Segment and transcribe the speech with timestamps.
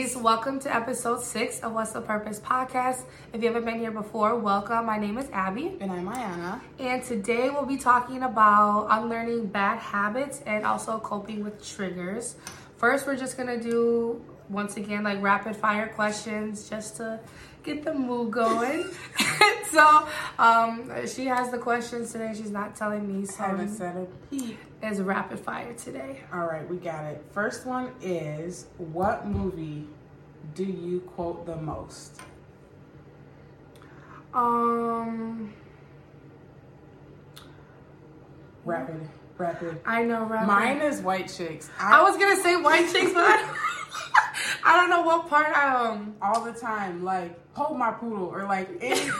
[0.00, 0.16] ladies.
[0.16, 3.04] Welcome to episode six of What's the Purpose podcast.
[3.34, 4.86] If you haven't been here before, welcome.
[4.86, 5.76] My name is Abby.
[5.78, 6.58] And I'm Ayana.
[6.78, 12.36] And today we'll be talking about unlearning bad habits and also coping with triggers.
[12.78, 17.20] First, we're just going to do, once again, like rapid fire questions just to
[17.62, 18.88] get the mood going.
[19.70, 20.08] so,
[20.38, 22.32] um, she has the questions today.
[22.34, 23.26] She's not telling me.
[23.26, 24.58] So, Haven't said a peep.
[24.82, 26.22] it's rapid fire today.
[26.32, 27.22] All right, we got it.
[27.32, 29.86] First one is what movie
[30.54, 32.20] do you quote the most?
[34.32, 35.52] Um,
[38.64, 39.08] Rapid,
[39.38, 39.80] rapid.
[39.86, 40.46] I know rapid.
[40.46, 41.70] Mine is White Chicks.
[41.78, 43.56] I was gonna say white chicks, but I,
[44.64, 45.56] I don't know what part.
[45.56, 49.10] I, um, all the time, like hold my poodle or like anything,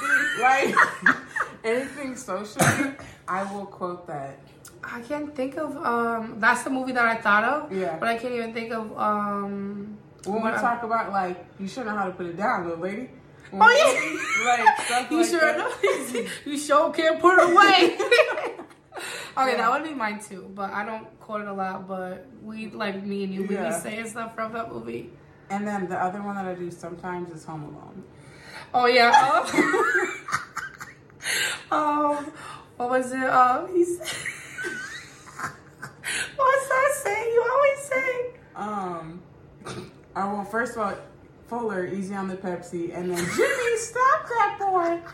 [0.41, 0.75] like
[1.65, 2.93] anything socially.
[3.27, 4.39] I will quote that.
[4.85, 5.77] I can't think of.
[5.79, 7.73] Um, that's the movie that I thought of.
[7.73, 7.97] Yeah.
[7.99, 8.97] But I can't even think of.
[8.99, 9.97] Um.
[10.27, 13.11] When we talk about like, you should know how to put it down, little lady.
[13.51, 13.69] When Oh,
[14.45, 14.65] yeah.
[14.65, 15.41] like stuff You like sure?
[15.41, 15.59] that.
[15.59, 16.27] know?
[16.53, 17.97] you sure can't put it away.
[19.39, 20.51] okay, that would be mine too.
[20.55, 21.89] But I don't quote it a lot.
[21.89, 23.45] But we like me and you.
[23.45, 23.69] We Yeah.
[23.71, 25.11] be saying stuff from that movie.
[25.49, 28.05] And then the other one that I do sometimes is Home Alone.
[28.73, 29.11] Oh yeah.
[31.73, 31.79] Um,
[32.17, 32.33] um
[32.77, 33.25] what was it?
[33.25, 34.07] Um, he said.
[36.37, 37.33] What's that saying?
[37.33, 38.31] You always say.
[38.55, 39.23] Um,
[40.21, 40.95] I well, first of all,
[41.49, 45.01] Fuller, easy on the Pepsi, and then Jimmy, stop that boy.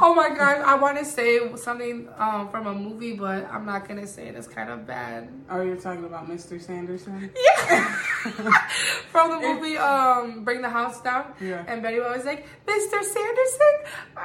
[0.00, 3.86] Oh my god, I want to say something um, from a movie, but I'm not
[3.86, 4.34] gonna say it.
[4.34, 5.28] It's kind of bad.
[5.48, 6.60] oh, you're talking about Mr.
[6.60, 7.30] Sanderson?
[7.60, 8.66] Yeah.
[9.12, 11.32] from the movie um, Bring the House Down.
[11.40, 11.64] Yeah.
[11.68, 13.04] And Betty was like, Mr.
[13.04, 13.76] Sanderson,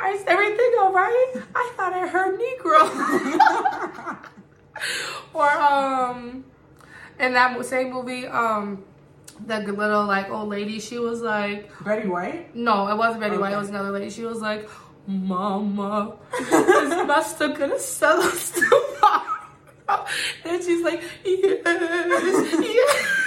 [0.09, 1.33] is everything all right?
[1.55, 2.81] I thought I heard Negro.
[5.35, 6.43] or um,
[7.19, 8.83] in that same movie, um,
[9.45, 12.55] the little like old lady, she was like, Betty White?
[12.55, 13.53] No, it wasn't Betty White.
[13.53, 14.09] It was another lady.
[14.09, 14.69] She was like,
[15.07, 20.05] "Mama, is Master gonna sell us tomorrow?"
[20.45, 21.61] And she's like, "Yes,
[22.59, 23.21] yes."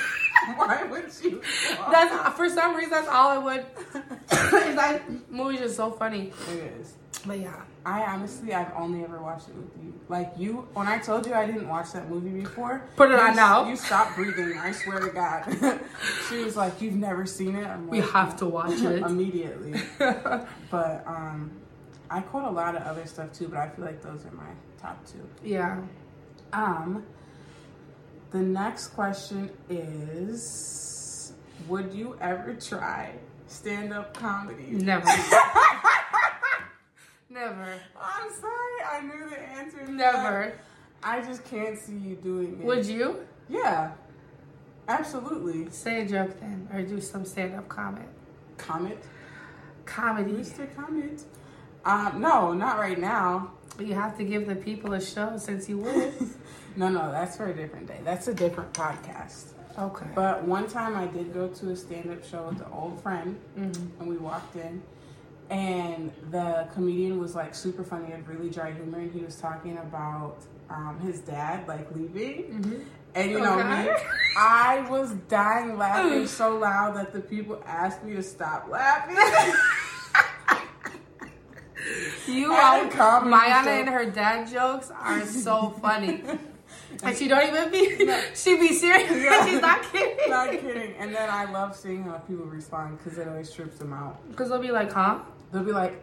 [0.56, 1.43] Why would you?
[1.91, 2.91] That's for some reason.
[2.91, 3.66] That's all I would.
[4.77, 6.32] that movie's just so funny.
[6.50, 6.94] It is.
[7.27, 9.93] But yeah, I honestly, I've only ever watched it with you.
[10.09, 13.34] Like you, when I told you I didn't watch that movie before, Put it on
[13.37, 13.69] now.
[13.69, 14.56] You stopped breathing.
[14.56, 15.81] I swear to God.
[16.29, 19.03] she was like, "You've never seen it." I'm we like, have to watch it.
[19.03, 19.81] immediately.
[20.71, 21.51] But um,
[22.11, 24.50] I quote a lot of other stuff too, but I feel like those are my
[24.81, 25.27] top two.
[25.43, 25.81] yeah.
[26.53, 27.05] Um,
[28.31, 31.33] the next question is:
[31.69, 33.12] Would you ever try
[33.49, 34.69] stand-up comedy?
[34.71, 35.06] Never.
[37.31, 37.75] Never.
[38.00, 39.87] I'm sorry, I knew the answer.
[39.87, 40.55] Never.
[41.03, 42.65] I just can't see you doing it.
[42.65, 43.93] Would you Yeah,
[44.89, 45.71] absolutely.
[45.71, 48.09] say a joke then, or do some stand-up comment?
[48.56, 48.99] Comment,
[49.84, 50.33] Comedy.
[50.33, 50.75] Mr.
[50.75, 51.22] Comment.
[51.84, 53.53] Um, no, not right now.
[53.78, 56.12] You have to give the people a show since you would.
[56.77, 57.99] No, no, that's for a different day.
[58.05, 59.47] That's a different podcast.
[59.77, 60.06] Okay.
[60.15, 63.37] But one time I did go to a stand up show with an old friend,
[63.59, 63.88] Mhm.
[63.99, 64.81] and we walked in,
[65.50, 69.78] and the comedian was like super funny, and really dry humor, and he was talking
[69.78, 70.36] about
[70.70, 72.60] um, his dad like leaving.
[72.62, 72.84] Mhm.
[73.14, 73.84] And you know Okay.
[73.87, 73.91] me,
[74.37, 79.16] I was dying laughing so loud that the people asked me to stop laughing.
[82.26, 86.22] You At a are Mayana and her dad jokes are so funny.
[87.03, 89.10] and she don't even be she be serious.
[89.10, 89.47] Yeah.
[89.47, 90.28] She's not kidding.
[90.28, 90.94] Not kidding.
[90.98, 94.19] And then I love seeing how people respond because it always trips them out.
[94.28, 95.20] Because they'll be like, huh?
[95.53, 96.03] They'll be like,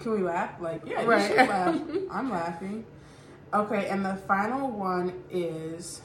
[0.00, 1.22] "Can we laugh?" Like, yeah, Right.
[1.30, 1.80] you should laugh.
[2.10, 2.84] I'm laughing.
[3.54, 6.00] Okay, and the final one is: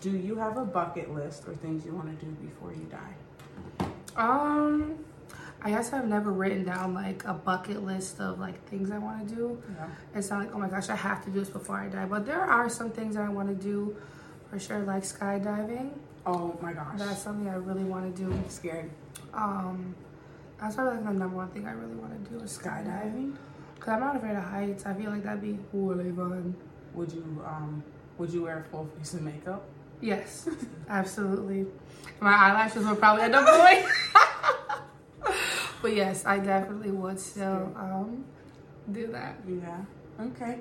[0.00, 3.86] Do you have a bucket list or things you want to do before you die?
[4.16, 5.04] Um
[5.62, 9.26] I guess I've never written down like a bucket list of like things I want
[9.28, 9.62] to do.
[9.76, 9.86] Yeah.
[10.14, 12.04] It's not like, oh my gosh, I have to do this before I die.
[12.04, 13.96] But there are some things that I want to do
[14.50, 15.90] for sure, like skydiving.
[16.24, 16.98] Oh my gosh.
[16.98, 18.30] That's something I really want to do.
[18.30, 18.90] I'm scared.
[19.34, 19.94] Um,
[20.60, 23.36] that's probably like the number one thing I really want to do is skydiving.
[23.78, 24.86] Cause I'm not afraid of heights.
[24.86, 26.54] I feel like that'd be really fun.
[26.94, 27.82] Would you um
[28.18, 29.64] would you wear a full face of makeup?
[30.00, 30.48] Yes,
[30.88, 31.66] absolutely.
[32.20, 33.84] My eyelashes would probably end up going.
[35.82, 38.24] but yes, I definitely would still um
[38.92, 39.36] do that.
[39.48, 39.80] Yeah.
[40.20, 40.60] Okay.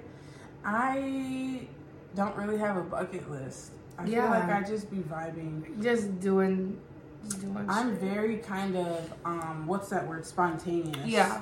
[0.65, 1.67] I
[2.15, 3.71] don't really have a bucket list.
[3.97, 4.23] I Yeah.
[4.23, 5.81] feel like I'd just be vibing.
[5.81, 6.77] Just doing.
[7.67, 10.25] I'm very kind of um what's that word?
[10.25, 11.05] Spontaneous.
[11.05, 11.41] Yeah.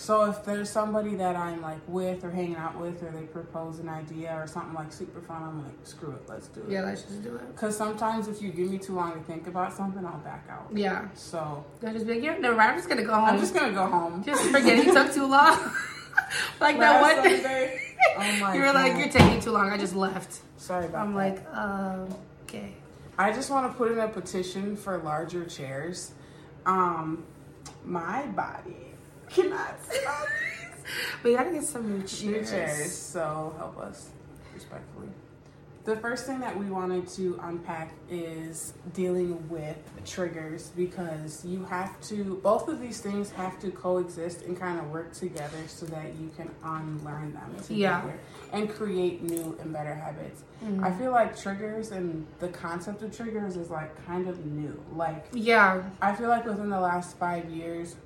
[0.00, 3.80] So if there's somebody that I'm like with or hanging out with, or they propose
[3.80, 6.70] an idea or something like super fun, I'm like, screw it, let's do it.
[6.70, 7.46] Yeah, let's just do it.
[7.54, 10.68] Because sometimes if you give me too long to think about something, I'll back out.
[10.74, 11.08] Yeah.
[11.12, 13.24] So They'll just be like, yeah, no, I'm just gonna go home.
[13.24, 14.24] I'm just gonna go home.
[14.24, 15.58] Just forget it took too long.
[16.60, 17.16] like that one.
[17.16, 17.82] Sunday,
[18.16, 19.68] oh my you were like, you're taking too long.
[19.68, 20.40] I just left.
[20.56, 20.98] Sorry about that.
[21.00, 22.08] I'm like, um,
[22.44, 22.72] okay.
[23.20, 26.12] I just want to put in a petition for larger chairs.
[26.64, 27.22] Um,
[27.84, 28.94] my body
[29.28, 30.84] cannot sit on these.
[31.22, 32.24] We gotta get some new chairs.
[32.24, 34.08] New chairs, so help us
[34.54, 35.08] respectfully.
[35.84, 41.98] The first thing that we wanted to unpack is dealing with triggers because you have
[42.02, 46.14] to, both of these things have to coexist and kind of work together so that
[46.20, 48.02] you can unlearn them together Yeah.
[48.52, 50.42] and create new and better habits.
[50.62, 50.84] Mhm.
[50.84, 54.78] I feel like triggers and the concept of triggers is like kind of new.
[54.94, 57.96] Like, Yeah, I feel like within the last five years,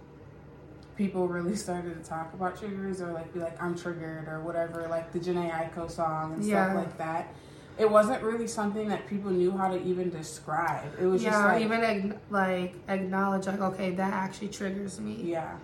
[0.97, 4.87] people really started to talk about triggers or like be like, I'm triggered or whatever,
[4.89, 6.67] like the Jhené Aiko song and Yeah.
[6.71, 7.35] stuff like that.
[7.77, 10.93] It wasn't really something that people knew how to even describe.
[11.01, 15.21] It was yeah, just like, even ag- like acknowledge like, okay, that actually triggers me.
[15.23, 15.57] yeah.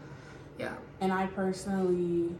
[0.59, 0.75] Yeah.
[1.01, 2.35] And I personally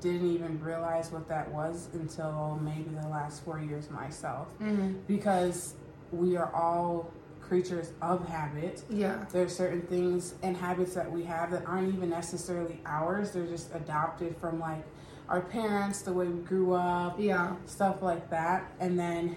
[0.00, 5.74] didn't even realize what that was until maybe the last four years myself hmm because
[6.10, 7.12] we are all
[7.42, 8.82] creatures of habit.
[8.88, 9.24] Yeah.
[9.32, 13.32] There's certain things and habits that we have that aren't even necessarily ours.
[13.32, 14.84] They're just adopted from like
[15.30, 17.54] our parents, the way we grew up, Yeah.
[17.64, 18.64] stuff like that.
[18.80, 19.36] And then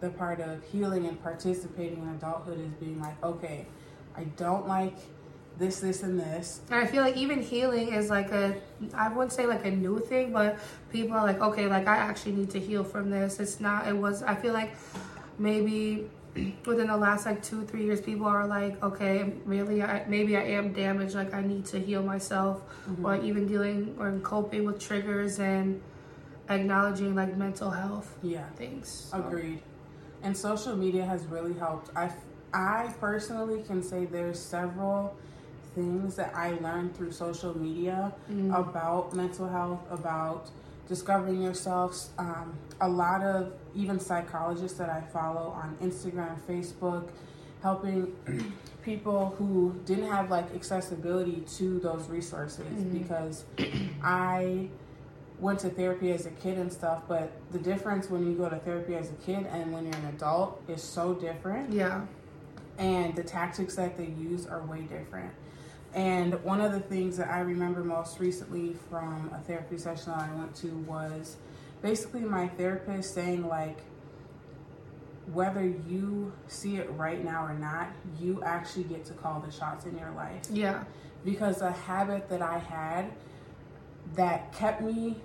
[0.00, 3.66] the part of healing and participating in adulthood is being like, okay,
[4.16, 4.94] I don't like
[5.58, 6.60] this, this, and this.
[6.70, 8.56] And I feel like even healing is like a,
[8.94, 10.58] I wouldn't say like a new thing, but
[10.90, 13.40] people are like, okay, like I actually need to heal from this.
[13.40, 14.72] It's not, it was, I feel like
[15.38, 16.10] maybe
[16.66, 20.42] within the last like two, three years, people are like, okay, really, I, maybe I
[20.44, 21.14] am damaged.
[21.14, 22.62] Like I need to heal myself
[23.02, 25.80] or even dealing or coping with triggers and
[26.48, 28.48] acknowledging like mental health Yeah.
[28.56, 29.08] things.
[29.10, 29.60] So, Agreed.
[30.22, 31.90] And social media has really helped.
[31.96, 32.10] I,
[32.54, 35.16] I personally can say there's several
[35.74, 38.54] things that I learned through social media Mm.
[38.58, 40.50] about mental health, about
[40.88, 42.08] discovering yourself.
[42.18, 47.08] Um, a lot of even psychologists that I follow on Instagram, Facebook,
[47.62, 48.12] helping
[48.82, 52.92] people who didn't have like accessibility to those resources Mhm.
[52.92, 53.44] because
[54.02, 54.68] I
[55.38, 58.56] went to therapy as a kid and stuff, but the difference when you go to
[58.56, 62.02] therapy as a kid and when you're an adult is so different Yeah.
[62.78, 65.30] and the tactics that they use are way different.
[65.94, 70.30] And one of the things that I remember most recently from a therapy session that
[70.30, 71.36] I went to was
[71.82, 73.78] basically my therapist saying like
[75.32, 77.88] whether you see it right now or not,
[78.20, 80.84] you actually get to call the shots in your life Yeah.
[81.24, 83.12] because a habit that I had
[84.14, 85.16] that kept me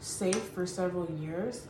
[0.00, 1.66] safe for several years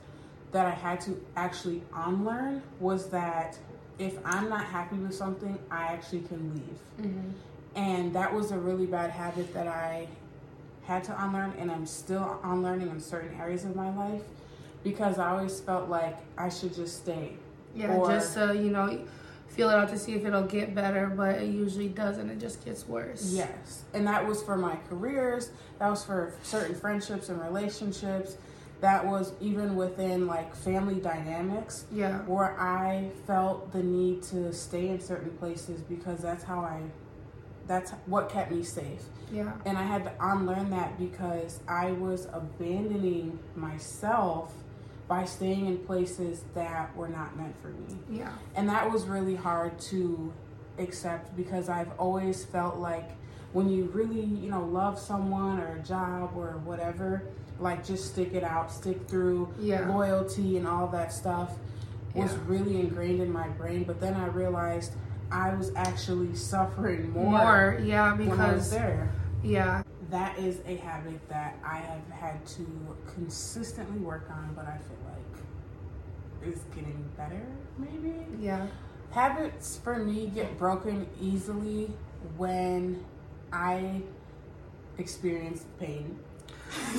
[0.53, 3.59] that I had to actually unlearn was that
[3.99, 7.11] if I'm not happy with something, I actually can leave.
[7.11, 7.31] hmm
[7.75, 10.09] And that was a really bad habit that I
[10.85, 14.23] had to unlearn, and I'm still unlearning in certain areas of my life
[14.83, 17.35] because I always felt like I should just stay.
[17.75, 17.95] Yeah.
[17.95, 18.99] Or- just to, you know,
[19.49, 22.31] feel it out to see if it'll get better, but it usually doesn't.
[22.31, 23.33] It just gets worse.
[23.33, 23.83] Yes.
[23.93, 28.37] And that was for my careers, that was for certain friendships and relationships,
[28.81, 32.19] that was even within like family dynamics Yeah.
[32.21, 36.81] where I felt the need to stay in certain places because that's how I
[37.69, 39.03] that's what kept me safe.
[39.31, 39.53] Yeah.
[39.67, 44.53] And I had to unlearn that because I was abandoning myself
[45.07, 47.97] by staying in places that were not meant for me.
[48.11, 48.33] Yeah.
[48.57, 50.33] And that was really hard to
[50.79, 53.11] accept because I've always felt like
[53.53, 57.23] when you really, you know, love someone or a job or whatever,
[57.59, 59.89] like just stick it out, stick through Yeah.
[59.89, 61.57] loyalty and all that stuff
[62.15, 62.39] was Yeah.
[62.47, 63.85] really ingrained in my brain.
[63.85, 64.93] But then I realized
[65.31, 67.81] I was actually suffering more, More.
[67.85, 68.15] Yeah.
[68.17, 69.11] when I was Because, there.
[69.43, 69.83] yeah.
[70.11, 72.67] That is a habit that I have had to
[73.15, 77.43] consistently work on, but I feel like is getting better,
[77.77, 78.15] maybe.
[78.41, 78.67] Yeah.
[79.11, 81.91] Habits for me get broken easily
[82.39, 83.05] when
[83.53, 84.03] I
[84.97, 86.19] experience pain.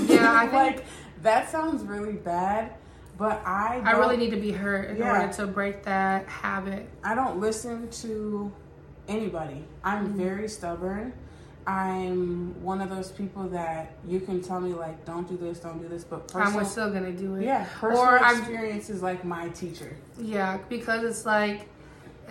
[0.05, 0.85] Yeah, I think- like
[1.23, 2.73] that sounds really bad,
[3.19, 5.21] but I I really need to be hurt in Yeah.
[5.21, 6.87] order to break that habit.
[7.03, 8.51] I don't listen to
[9.07, 9.65] anybody.
[9.83, 10.13] I'm Mhm.
[10.13, 11.13] very stubborn.
[11.67, 15.79] I'm one of those people that you can tell me like don't do this, don't
[15.79, 17.43] do this, but I'm still gonna do it.
[17.43, 19.91] yeah, personal Or I'm- experience is like my teacher.
[20.17, 21.67] Yeah, because it's like,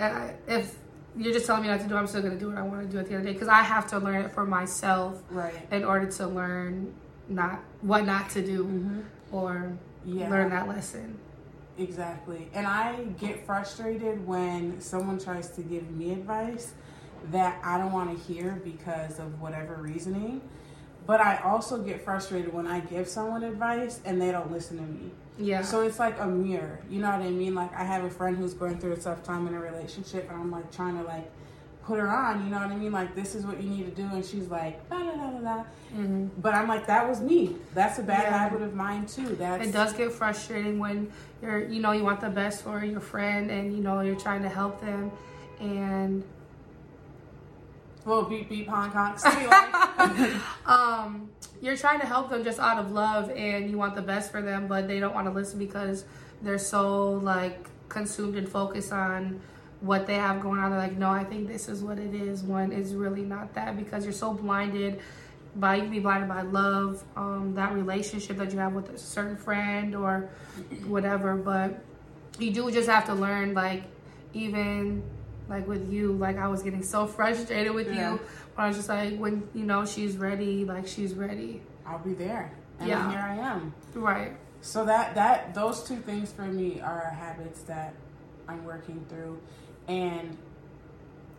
[0.00, 0.76] uh, if
[1.16, 1.94] you're just telling me not to do.
[1.94, 3.30] it, I'm still gonna do what I want to do at the end of the
[3.30, 5.54] day because I have to learn it for myself Right.
[5.70, 6.94] in order to learn
[7.28, 9.00] not what not to do Mm-hmm.
[9.36, 9.72] or
[10.14, 10.30] Yeah.
[10.30, 11.18] learn that lesson.
[11.78, 12.48] Exactly.
[12.54, 16.74] And I get frustrated when someone tries to give me advice
[17.30, 20.40] that I don't want to hear because of whatever reasoning.
[21.06, 24.82] But I also get frustrated when I give someone advice and they don't listen to
[24.82, 25.10] me.
[25.38, 25.62] Yeah.
[25.62, 26.80] So it's like a mirror.
[26.90, 27.54] You know what I mean?
[27.54, 30.38] Like I have a friend who's going through a tough time in a relationship and
[30.38, 31.30] I'm like trying to like
[31.88, 32.92] put her on, you know what I mean?
[32.92, 35.38] Like this is what you need to do and she's like la la la la
[35.40, 35.64] la.
[35.90, 37.56] hmm But I'm like that was me.
[37.74, 38.38] That's a bad Yeah.
[38.38, 39.28] habit of mine too.
[39.36, 43.00] That's It does get frustrating when you're, you know, you want the best for your
[43.00, 45.10] friend and you know you're trying to help them,
[45.60, 46.22] and
[48.04, 48.66] Well, beep beep.
[48.66, 50.34] See, like,
[50.66, 51.30] um,
[51.62, 54.42] you're trying to help them just out of love and you want the best for
[54.42, 56.04] them, but they don't want to listen because
[56.42, 59.40] they're so like consumed and focused on
[59.80, 60.70] what they have going on.
[60.70, 62.42] They're like, no, I think this is what it is.
[62.42, 65.00] When it's really not that because you're so blinded
[65.56, 68.98] by you can be blinded by love, um, that relationship that you have with a
[68.98, 70.28] certain friend or
[70.86, 71.34] whatever.
[71.36, 71.82] But
[72.38, 73.84] you do just have to learn, like
[74.34, 75.02] even
[75.48, 78.12] like with you, like I was getting so frustrated with Yeah.
[78.12, 78.20] you.
[78.54, 82.12] But I was just like, when you know she's ready, like she's ready, I'll be
[82.12, 82.52] there.
[82.78, 83.10] And Yeah.
[83.10, 83.72] here I am.
[83.94, 84.32] right?
[84.60, 87.94] So that that those two things for me are habits that
[88.48, 89.38] I'm working through.
[89.88, 90.36] And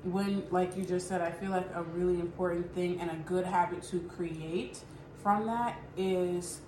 [0.04, 3.46] when like you just said, I feel like a really important thing and a good
[3.46, 4.80] habit to create
[5.22, 6.62] from that is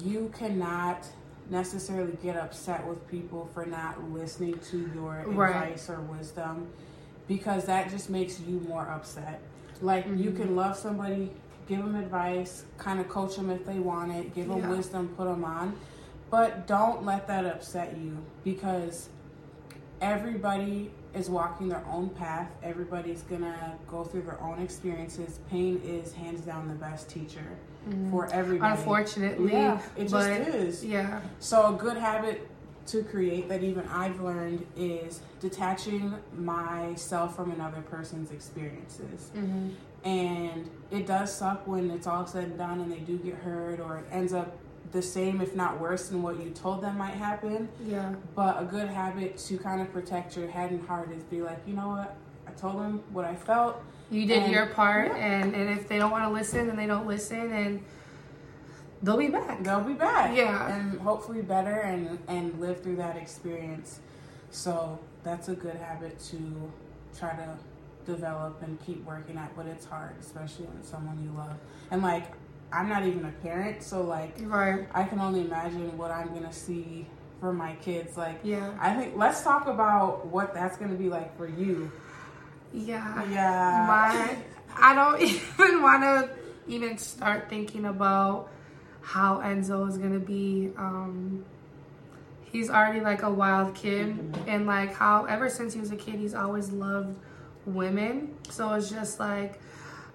[0.00, 1.06] you cannot
[1.50, 5.54] necessarily get upset with people for not listening to your Right.
[5.54, 6.68] advice or wisdom
[7.28, 9.40] because that just makes you more upset.
[9.80, 10.36] Like you mm-hmm.
[10.36, 11.30] can love somebody,
[11.68, 14.70] give them advice, kind of coach them if they want it, give them Yeah.
[14.70, 15.74] wisdom, put them on,
[16.30, 19.08] but don't let that upset you because
[20.02, 22.50] everybody is walking their own path.
[22.62, 25.38] Everybody's gonna go through their own experiences.
[25.48, 27.44] Pain is hands down the best teacher
[28.10, 28.72] for everybody.
[28.72, 30.84] Unfortunately, yeah, it just is.
[30.84, 32.48] yeah, So a good habit
[32.86, 39.30] to create that even I've learned is detaching myself from another person's experiences.
[39.34, 39.68] hmm
[40.04, 43.78] And it does suck when it's all said and done and they do get hurt
[43.78, 44.56] or it ends up
[44.90, 47.68] the same if not worse than what you told them might happen.
[47.86, 51.40] yeah, But a good habit to kind of protect your head and heart is be
[51.40, 52.16] like, you know what?
[52.46, 53.80] I told them what I felt.
[54.10, 55.16] you did And- your part, yeah.
[55.16, 57.82] and and if they don't want to listen, then they don't listen, and
[59.02, 59.62] they'll be back.
[59.64, 60.36] They'll be back.
[60.36, 60.70] Yeah.
[60.76, 64.00] And hopefully better and and live through that experience.
[64.50, 66.70] So that's a good habit to
[67.18, 67.56] try to
[68.04, 71.56] develop and keep working at, but it's hard, especially when someone you love.
[71.90, 72.32] And like
[72.72, 74.86] I'm not even a parent, so like Right?
[74.94, 77.06] I can only imagine what I'm gonna see
[77.40, 78.16] for my kids.
[78.16, 81.90] Like Yeah, I think let's talk about what that's gonna be like for you.
[82.72, 83.24] yeah.
[83.30, 83.84] Yeah.
[83.86, 84.36] My,
[84.76, 85.20] I don't
[85.60, 86.30] even want to
[86.66, 88.48] even start thinking about
[89.02, 90.70] how Enzo is gonna be.
[90.78, 91.44] Um,
[92.44, 96.14] he's already like a wild kid, and like how ever since he was a kid,
[96.14, 97.16] he's always loved
[97.66, 98.34] women.
[98.50, 99.60] So it's just like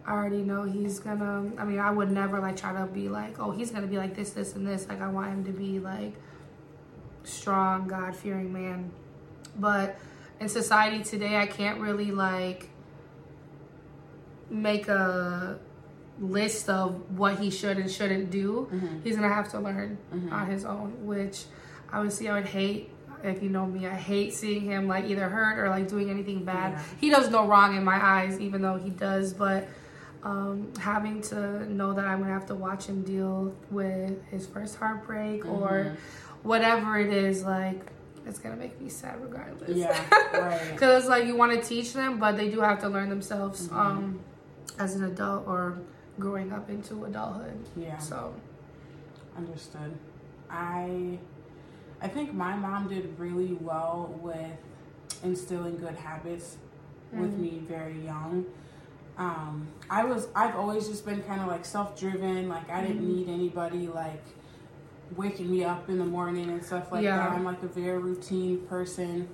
[0.07, 1.51] I already know he's gonna.
[1.57, 4.15] I mean, I would never like try to be like, oh, he's gonna be like
[4.15, 4.87] this, this, and this.
[4.87, 6.13] Like I want him to be like
[7.25, 8.89] strong, God fearing man.
[9.59, 9.99] But
[10.39, 12.69] in society today, I can't really like
[14.49, 15.59] make a
[16.19, 18.67] list of what he should and shouldn't do.
[18.71, 19.03] Mhm.
[19.03, 20.31] He's gonna have to learn Mhm.
[20.31, 21.45] on his own, which
[21.91, 22.91] obviously I would hate.
[23.23, 26.45] If you know me, I hate seeing him like either hurt or like doing anything
[26.45, 26.73] bad.
[26.73, 26.81] Yeah.
[27.01, 29.33] He does no wrong in my eyes, even though he does.
[29.33, 29.67] But
[30.24, 34.75] um, having to know that I'm gonna have to watch him deal with his first
[34.77, 35.95] heartbreak or Mhm.
[36.43, 37.91] whatever it is, like
[38.25, 39.77] it's gonna make me sad regardless.
[39.77, 39.97] Yeah,
[40.33, 40.71] right.
[40.74, 43.75] Because like you want to teach them, but they do have to learn themselves Mhm.
[43.77, 44.19] um,
[44.79, 45.77] as an adult or
[46.19, 47.57] growing up into adulthood.
[47.75, 47.97] Yeah.
[48.00, 48.33] So
[49.38, 49.93] Understood.
[50.50, 51.19] I
[52.01, 54.57] I think my mom did really well with
[55.24, 56.57] instilling good habits
[57.12, 57.39] with Mhm.
[57.39, 58.45] me very young.
[59.17, 63.15] Um, I was I've always just been kind of like self-driven, like I didn't Mhm.
[63.15, 64.24] need anybody like
[65.15, 67.17] waking me up in the morning and stuff like Yeah.
[67.17, 67.31] that.
[67.31, 69.27] I'm like a very routine person.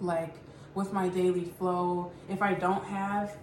[0.00, 0.34] Like
[0.74, 3.36] with my daily flow, if I don't have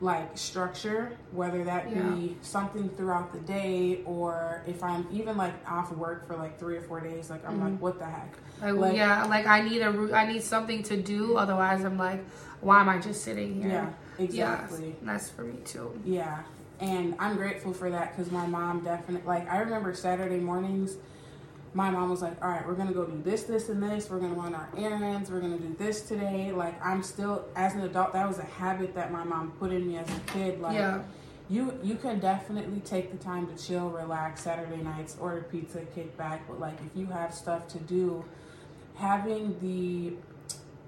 [0.00, 5.90] like structure, whether that be something throughout the day or if I'm even like off
[5.92, 7.62] work for like three or four days, like I'm Mhm.
[7.64, 8.36] like, what the heck?
[8.62, 11.36] like, Like- yeah, like I need a I need something to do.
[11.36, 12.22] Otherwise, I'm like,
[12.60, 13.70] why am I just sitting here?
[13.70, 13.86] Yeah,
[14.18, 14.88] exactly.
[14.88, 15.98] Yeah, that's for me too.
[16.04, 16.42] Yeah,
[16.80, 20.96] and I'm grateful for that because my mom definitely like I remember Saturday mornings
[21.74, 24.08] my mom was like, all right, we're gonna go do this, this, and this.
[24.08, 25.30] We're gonna run our errands.
[25.30, 26.52] We're gonna do this today.
[26.52, 29.86] Like I'm still as an adult, that was a habit that my mom put in
[29.88, 30.60] me as a kid.
[30.60, 31.02] Like Yeah.
[31.50, 36.16] you you can definitely take the time to chill, relax Saturday nights, order pizza, kick
[36.16, 36.46] back.
[36.46, 38.24] But like if you have stuff to do,
[38.94, 40.16] having the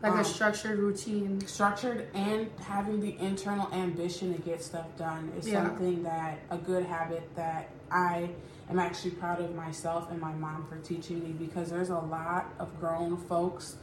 [0.03, 1.41] Like Um, a structured routine.
[1.47, 5.65] structured and having the internal ambition to get stuff done is Yeah.
[5.65, 8.31] something that a good habit that I
[8.69, 12.47] am actually proud of myself and my mom for teaching me because there's a lot
[12.59, 13.77] of grown folks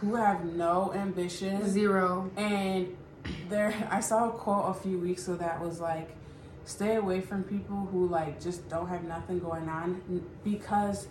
[0.00, 2.30] who have no ambition Zero.
[2.36, 2.96] and
[3.48, 6.14] there I saw a quote a few weeks ago that was like
[6.66, 10.00] stay away from people who like just don't have nothing going on
[10.44, 11.08] because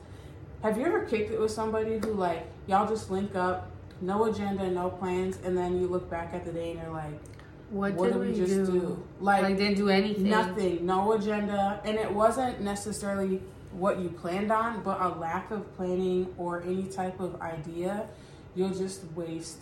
[0.63, 4.69] have you ever kicked it with somebody who like y'all just link up no agenda
[4.69, 7.19] no plans and then you look back at the day and you're like
[7.69, 8.65] What, what, did we, just do?
[8.67, 10.29] do, Like, didn't do anything.
[10.29, 15.75] nothing no agenda and it wasn't necessarily what you planned on but a lack of
[15.75, 18.07] planning or any type of idea
[18.55, 19.57] you'll just waste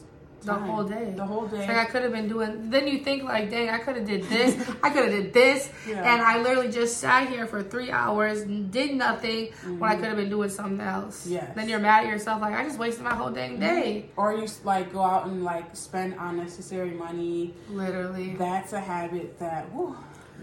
[0.46, 1.14] The whole day.
[1.16, 2.70] the whole day It's like I could have been doing.
[2.70, 4.56] Then you think like, dang, I could have did this.
[4.84, 6.14] I could have did this, Yeah.
[6.14, 10.06] and I literally just sat here for three hours and did nothing when I could
[10.06, 11.24] have been doing something else.
[11.25, 11.34] Mm-hmm.
[11.34, 11.56] Yes.
[11.56, 14.06] Then you're mad at yourself, like I just wasted my whole dang day.
[14.18, 17.54] or you like go out and like spend unnecessary money.
[17.70, 18.36] Literally.
[18.38, 19.96] That's a habit that, whew,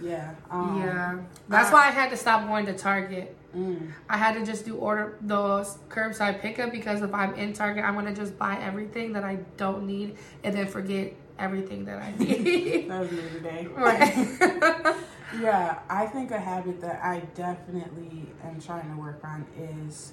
[0.03, 1.19] yeah, um, yeah.
[1.49, 3.37] That's I- why I had to stop going to Target.
[3.57, 7.85] Mm, I had to just do order those curbside pickup because if I'm in Target,
[7.85, 12.13] I'm gonna just buy everything that I don't need and then forget everything that I
[12.19, 12.89] need.
[12.91, 13.67] that was me today.
[13.75, 14.97] right.
[15.41, 20.13] Yeah, I think a habit that I definitely am trying to work on is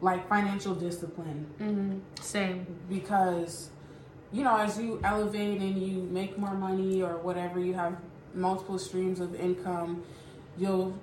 [0.00, 2.64] like financial discipline hmm Same.
[2.88, 3.70] because
[4.32, 7.96] you know as you elevate and you make more money or whatever you have
[8.34, 10.02] multiple streams of income
[10.56, 10.96] you'll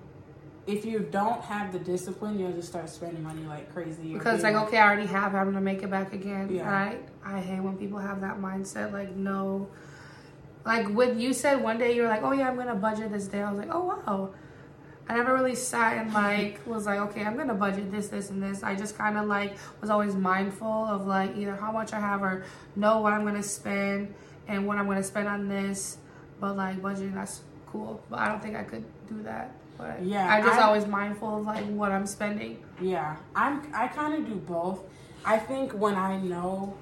[0.68, 4.44] if you don't have the discipline you'll just start spending money like crazy Because it's
[4.44, 6.54] like, okay, I already have, I'm gonna make it back again.
[6.54, 6.70] Yeah.
[6.70, 7.10] Right?
[7.26, 8.92] I hate when people have that mindset.
[8.92, 9.70] Like, no.
[10.66, 13.28] Like, when you said one day, you were like, oh, yeah, I'm gonna budget this
[13.28, 13.42] day.
[13.42, 14.32] I was like, oh, wow.
[15.10, 18.44] I never really sat and, like, was like, okay, I'm gonna budget this, this, and
[18.44, 18.64] this.
[18.64, 22.22] I just kind of, like, was always mindful of, like, either how much I have
[22.22, 22.44] or
[22.76, 24.14] know what I'm gonna spend
[24.50, 26.00] and what I'm gonna spend on this.
[26.42, 28.04] But, like, budgeting, that's cool.
[28.10, 29.56] But I don't think I could do that.
[29.78, 32.64] But Yeah, I'm just I- always mindful of, like, what I'm spending.
[32.82, 33.62] Yeah, I'm.
[33.74, 34.82] I kind of do both.
[35.26, 36.76] I think when I know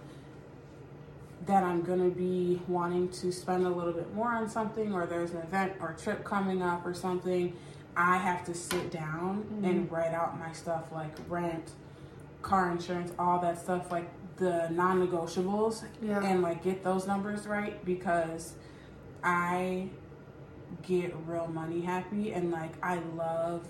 [1.45, 5.31] that I'm gonna be wanting to spend a little bit more on something, or there's
[5.31, 7.55] an event or trip coming up or something,
[7.95, 9.65] I have to sit down mm-hmm.
[9.65, 11.71] and write out my stuff like rent,
[12.41, 16.21] car insurance, all that stuff, like the non-negotiables, Yeah.
[16.23, 18.53] and like get those numbers right because
[19.23, 19.89] I
[20.83, 23.67] get real money happy and like I love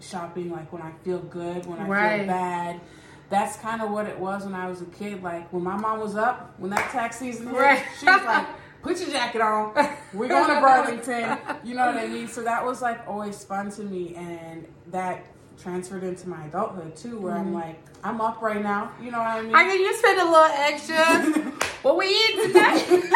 [0.00, 2.18] shopping like when I feel good, when I Right.
[2.20, 2.80] feel bad.
[3.28, 5.22] That's kind of what it was when I was a kid.
[5.22, 7.82] Like when my mom was up, when that tax season hit, Right.
[7.98, 8.46] she was like,
[8.82, 9.72] "Put your jacket on.
[10.14, 12.28] We're going to Burlington." You know what I mean?
[12.28, 15.24] So that was like always fun to me, and that
[15.60, 19.26] transferred into my adulthood too, where I'm like, "I'm up right now." You know what
[19.28, 19.52] I mean?
[19.52, 19.56] Mm-hmm.
[19.56, 21.52] I mean, you spend a little extra.
[21.82, 23.02] what we eat today?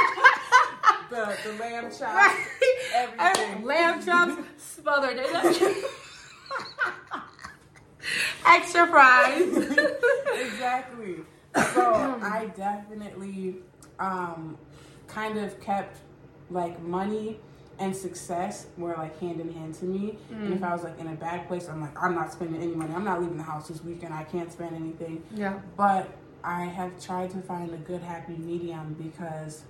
[1.11, 2.47] the the lamb chops, Right.
[2.95, 3.65] everything.
[3.65, 5.85] Lamb chops smothered in it.
[8.47, 9.57] extra fries.
[10.41, 11.17] exactly.
[11.75, 13.57] So I definitely
[13.99, 14.57] um,
[15.07, 15.99] kind of kept
[16.51, 17.39] like money
[17.79, 20.19] and success were like hand in hand to me.
[20.31, 22.75] And if I was like in a bad place, I'm like, I'm not spending any
[22.75, 22.93] money.
[22.95, 24.13] I'm not leaving the house this weekend.
[24.15, 25.23] I can't spend anything.
[25.35, 25.59] yeah.
[25.77, 26.09] But
[26.45, 29.63] I have tried to find a good happy medium because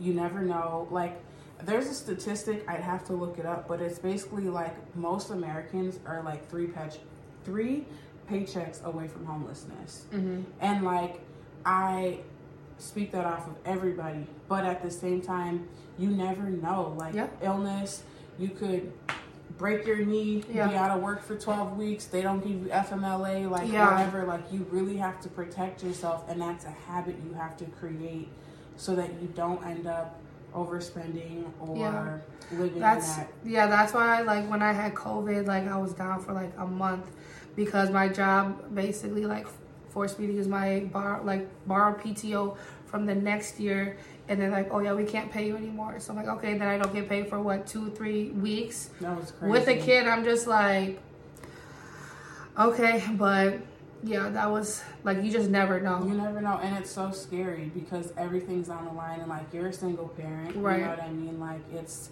[0.00, 0.86] you never know.
[0.90, 1.20] Like,
[1.64, 5.98] there's a statistic I'd have to look it up, but it's basically like most Americans
[6.06, 6.98] are like three patch,
[7.44, 7.84] three
[8.30, 10.42] paychecks away from homelessness, Mm-hmm.
[10.60, 11.20] and like
[11.64, 12.18] I
[12.78, 15.66] speak that off of everybody, but at the same time,
[15.98, 16.94] you never know.
[16.96, 17.26] Like Yeah.
[17.42, 18.04] illness,
[18.38, 18.92] you could
[19.56, 20.68] break your knee, Yeah.
[20.68, 22.04] be out of work for 12 weeks.
[22.04, 23.90] They don't give you FMLA, like Yeah.
[23.90, 24.24] whatever.
[24.24, 28.28] Like you really have to protect yourself, and that's a habit you have to create
[28.78, 30.18] so that you don't end up
[30.54, 32.18] overspending or Yeah.
[32.58, 33.28] living That's that.
[33.44, 33.66] yeah.
[33.66, 36.66] That's why I, like when I had COVID, like I was down for like a
[36.66, 37.04] month
[37.56, 39.46] because my job basically like
[39.90, 43.98] forced me to use my bar like borrowed PTO from the next year.
[44.28, 45.98] And they're like, oh yeah, we can't pay you anymore.
[46.00, 48.90] So I'm like, okay, then I don't get paid for what two, three weeks.
[49.00, 49.50] That was crazy.
[49.52, 51.00] with a kid i'm just like
[52.58, 53.58] okay but
[54.02, 56.04] yeah that was like you just never know.
[56.04, 59.68] You never know, and it's so scary because everything's on the line, and like you're
[59.68, 60.78] a single parent, Right.
[60.78, 61.40] you know what I mean?
[61.40, 62.10] Like it's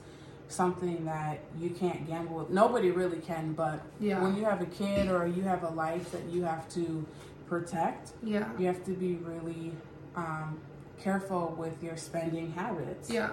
[0.48, 2.50] something that you can't gamble with.
[2.50, 4.22] Nobody really can, but Yeah.
[4.22, 7.04] when you have a kid or you have a life that you have to
[7.48, 8.48] protect, Yeah.
[8.58, 9.72] you have to be really
[10.14, 10.58] um,
[11.00, 13.10] careful with your spending habits.
[13.10, 13.30] Yeah.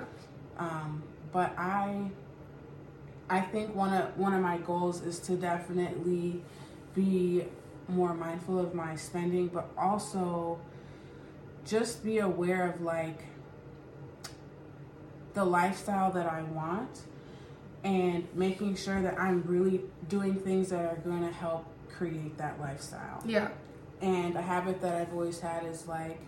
[0.58, 2.10] Um, but I,
[3.30, 6.42] I think one of one of my goals is to definitely
[6.96, 7.46] be
[7.88, 10.60] more mindful of my spending, but also
[11.66, 13.26] just be aware of like
[15.34, 17.02] the lifestyle that I want
[17.84, 22.60] and making sure that I'm really doing things that are going to help create that
[22.60, 23.22] lifestyle.
[23.26, 23.50] Yeah.
[24.02, 26.20] And a habit that I've always had is like,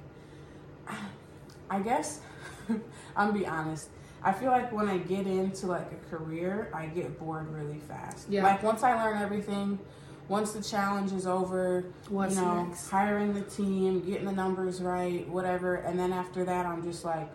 [1.69, 2.21] I guess,
[2.69, 2.81] I'm
[3.15, 3.89] gonna be honest.
[4.23, 8.27] I feel like when I get into like a career, I get bored really fast.
[8.29, 8.43] Yeah.
[8.43, 9.79] Like once I learn everything,
[10.27, 12.89] once the challenge is over, What's you know, next?
[12.89, 17.29] hiring the team, getting the numbers right, whatever, and then after that, I'm just like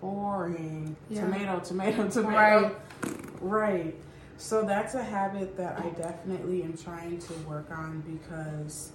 [0.00, 0.96] boring.
[1.08, 1.22] Yeah.
[1.22, 2.76] Tomato, tomato, tomato.
[3.40, 3.40] Right.
[3.40, 3.94] Right.
[4.36, 8.92] So that's a habit that I definitely am trying to work on because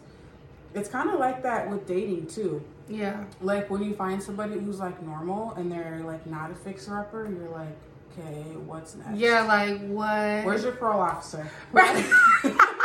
[0.75, 2.63] it's kind of like that with dating too.
[2.87, 3.23] Yeah.
[3.41, 7.27] Like when you find somebody who's like normal and they're like not a fixer upper,
[7.27, 7.75] you're like,
[8.11, 9.17] okay, what's next?
[9.17, 9.41] Yeah.
[9.41, 10.45] Like what?
[10.45, 11.49] Where's your parole officer?
[11.71, 12.05] Right.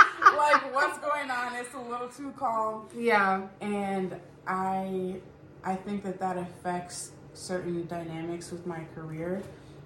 [0.74, 1.54] what's going on?
[1.56, 3.46] It's a little too calm, yeah.
[3.60, 5.16] and I,
[5.64, 9.42] I think that that affects certain dynamics with my career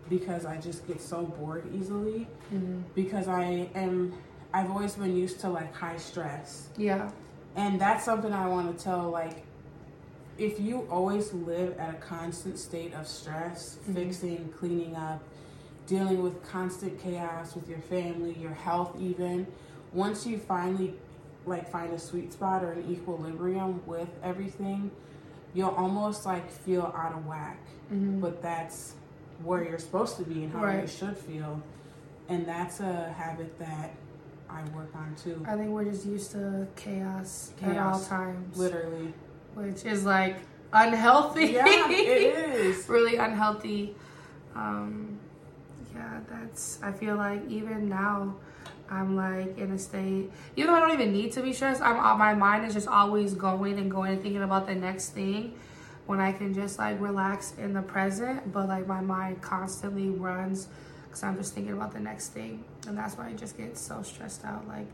[0.09, 4.12] because I just get so bored easily hmm because I am
[4.53, 6.68] I've always been used to like high stress.
[6.77, 7.11] Yeah.
[7.57, 9.44] And that's something I want to tell like
[10.38, 13.94] if you always live at a constant state of stress, Mhm.
[13.94, 15.20] fixing, cleaning up,
[15.87, 19.46] dealing with constant chaos with your family, your health even,
[19.92, 20.94] once you finally
[21.46, 24.90] like find a sweet spot or an equilibrium with everything,
[25.55, 27.59] you'll almost like feel out of whack.
[27.88, 28.94] hmm But that's
[29.42, 31.62] where you're supposed to be and how you should feel.
[32.29, 33.94] And that's a habit that
[34.51, 35.42] I work on too.
[35.46, 39.12] I think we're just used to chaos, at all times, Literally.
[39.55, 40.37] which is like
[40.72, 41.46] unhealthy.
[41.46, 42.88] Yeah, it is.
[42.88, 43.94] really unhealthy.
[44.55, 45.18] Um,
[45.94, 46.79] yeah, that's.
[46.83, 48.35] I feel like even now,
[48.90, 50.31] I'm like in a state.
[50.57, 51.98] Even though I don't even need to be stressed, I'm.
[51.98, 55.55] uh, My mind is just always going and going and thinking about the next thing.
[56.07, 60.68] When I can just like relax in the present, but like my mind constantly runs
[61.05, 64.03] because I'm just thinking about the next thing, and that's why I just get so
[64.03, 64.66] stressed out.
[64.66, 64.87] Like,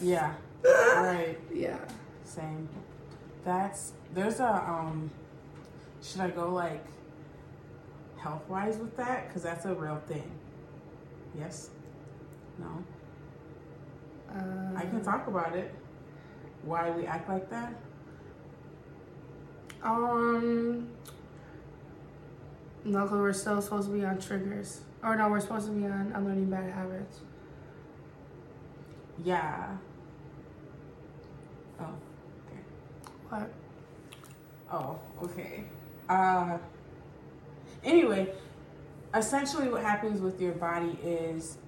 [0.00, 0.32] Yeah.
[0.64, 1.38] right.
[1.54, 1.78] yeah,
[2.24, 2.68] Same.
[3.44, 5.10] That's there's a um
[6.02, 6.84] should I go like
[8.16, 9.28] health wise with that?
[9.28, 10.30] Because that's a real thing.
[11.38, 11.68] Yes?
[12.58, 12.82] No?
[14.34, 15.74] Uh, I can talk about it.
[16.62, 17.74] Why we act like that?
[19.82, 20.88] Um,
[22.84, 24.82] no, because we're still supposed to be on triggers.
[25.02, 27.20] Or no, we're supposed to be on unlearning bad habits.
[29.24, 29.76] Yeah.
[31.80, 31.84] Oh,
[32.46, 32.60] okay.
[33.28, 33.50] What?
[34.72, 35.64] Oh, okay.
[36.08, 36.58] Uh
[37.84, 38.32] anyway,
[39.14, 41.58] essentially what happens with your body is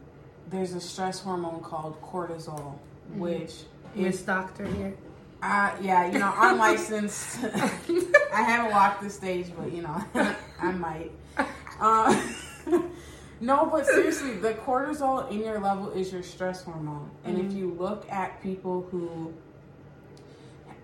[0.50, 2.74] there's a stress hormone called cortisol,
[3.12, 3.18] Mhm.
[3.18, 3.54] which
[3.96, 4.94] is Doctor here.
[5.42, 7.38] uh yeah, you know, unlicensed.
[8.32, 10.04] I haven't walked the stage, but you know,
[10.60, 11.10] I might.
[11.80, 12.14] Uh,
[13.40, 17.10] no, but seriously, the cortisol in your level is your stress hormone.
[17.24, 17.56] And if Mhm.
[17.56, 19.32] you look at people who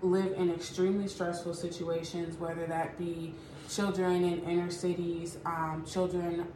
[0.01, 3.33] live in extremely stressful situations, whether that be
[3.69, 6.47] children in inner cities, um, children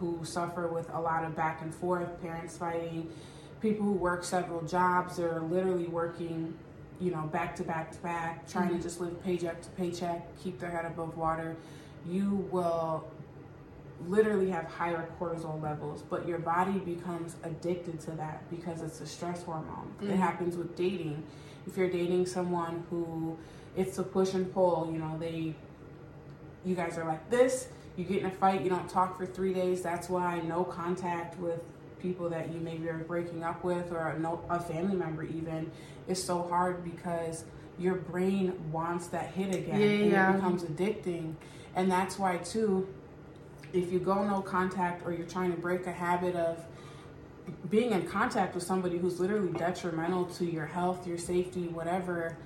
[0.00, 3.08] who suffer with a lot of back and forth, parents fighting,
[3.60, 6.54] people who work several jobs, they're literally working,
[6.98, 8.76] you know, back to back to back, trying Mhm.
[8.78, 11.54] to just live paycheck to paycheck, keep their head above water,
[12.06, 13.04] you will
[14.08, 19.06] literally have higher cortisol levels, but your body becomes addicted to that because it's a
[19.06, 19.92] stress hormone.
[20.00, 20.16] It Mhm.
[20.16, 21.22] happens with dating.
[21.66, 23.36] If you're dating someone who
[23.76, 25.54] it's a push and pull, you know, they
[26.64, 27.68] you guys are like this,
[28.00, 29.82] you get in a fight, you don't talk for three days.
[29.82, 31.60] That's why no contact with
[32.00, 35.70] people that you maybe are breaking up with or a, no, a family member even
[36.08, 37.44] is so hard because
[37.78, 40.30] your brain wants that hit again Yeah, and yeah.
[40.32, 41.34] it becomes addicting.
[41.76, 42.88] And that's why too,
[43.74, 46.64] if you go no contact or you're trying to break a habit of
[47.68, 52.36] being in contact with somebody who's literally detrimental to your health, your safety, whatever,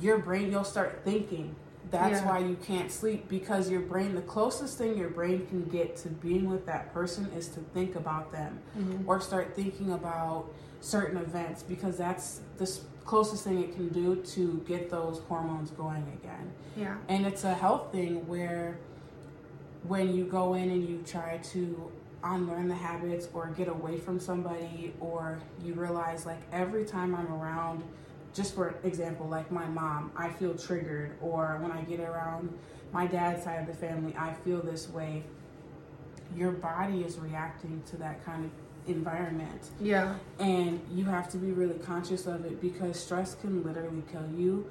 [0.00, 1.54] your brain, you'll start thinking.
[1.90, 2.28] That's Yeah.
[2.28, 6.08] why you can't sleep because your brain, the closest thing your brain can get to
[6.08, 9.04] being with that person is to think about them Mhm.
[9.06, 10.46] or start thinking about
[10.80, 16.02] certain events because that's the closest thing it can do to get those hormones going
[16.20, 16.50] again.
[16.76, 16.96] Yeah.
[17.08, 18.78] And it's a health thing where
[19.86, 21.90] when you go in and you try to
[22.24, 27.32] unlearn the habits or get away from somebody or you realize like every time I'm
[27.32, 27.84] around
[28.36, 32.52] just for example like my mom I feel triggered or when I get around
[32.92, 35.22] my dad's side of the family I feel this way
[36.36, 38.50] your body is reacting to that kind of
[38.88, 40.14] environment Yeah.
[40.38, 44.66] and you have to be really conscious of it because stress can literally kill you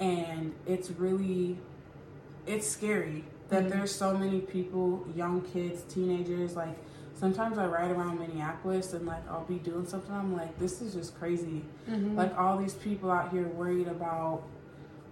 [0.00, 1.58] and it's really
[2.46, 3.70] it's scary that Mhm.
[3.70, 6.76] there's so many people young kids teenagers like
[7.20, 10.94] sometimes i ride around minneapolis and like i'll be doing something i'm like this is
[10.94, 12.16] just crazy Mhm.
[12.16, 14.42] like all these people out here worried about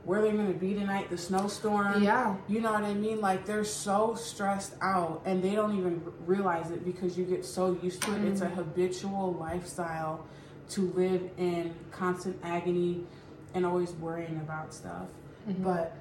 [0.05, 2.35] where they're going to be tonight the snowstorm yeah.
[2.49, 3.21] you know what I mean?
[3.21, 7.77] Like they're so stressed out and they don't even realize it because you get so
[7.83, 8.25] used to it.
[8.25, 8.55] It's a Mm-hmm.
[8.55, 10.25] habitual lifestyle
[10.71, 13.05] to live in constant agony
[13.53, 15.09] and always worrying about stuff.
[15.47, 15.63] Mhm.
[15.63, 15.95] But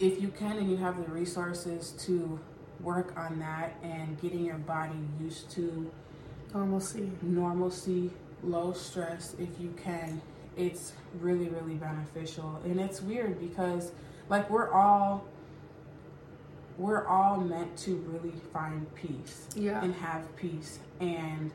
[0.00, 2.40] if you can and you have the resources to
[2.82, 5.90] work on that and getting your body used to
[6.52, 7.10] Normalcy.
[7.22, 8.10] normalcy,
[8.42, 10.20] low stress if you can.
[10.56, 12.60] It's really, really beneficial.
[12.64, 13.92] And it's weird because
[14.28, 15.24] like we're all
[16.78, 19.82] we're all meant to really find peace Yeah.
[19.82, 20.78] and have peace.
[21.00, 21.50] And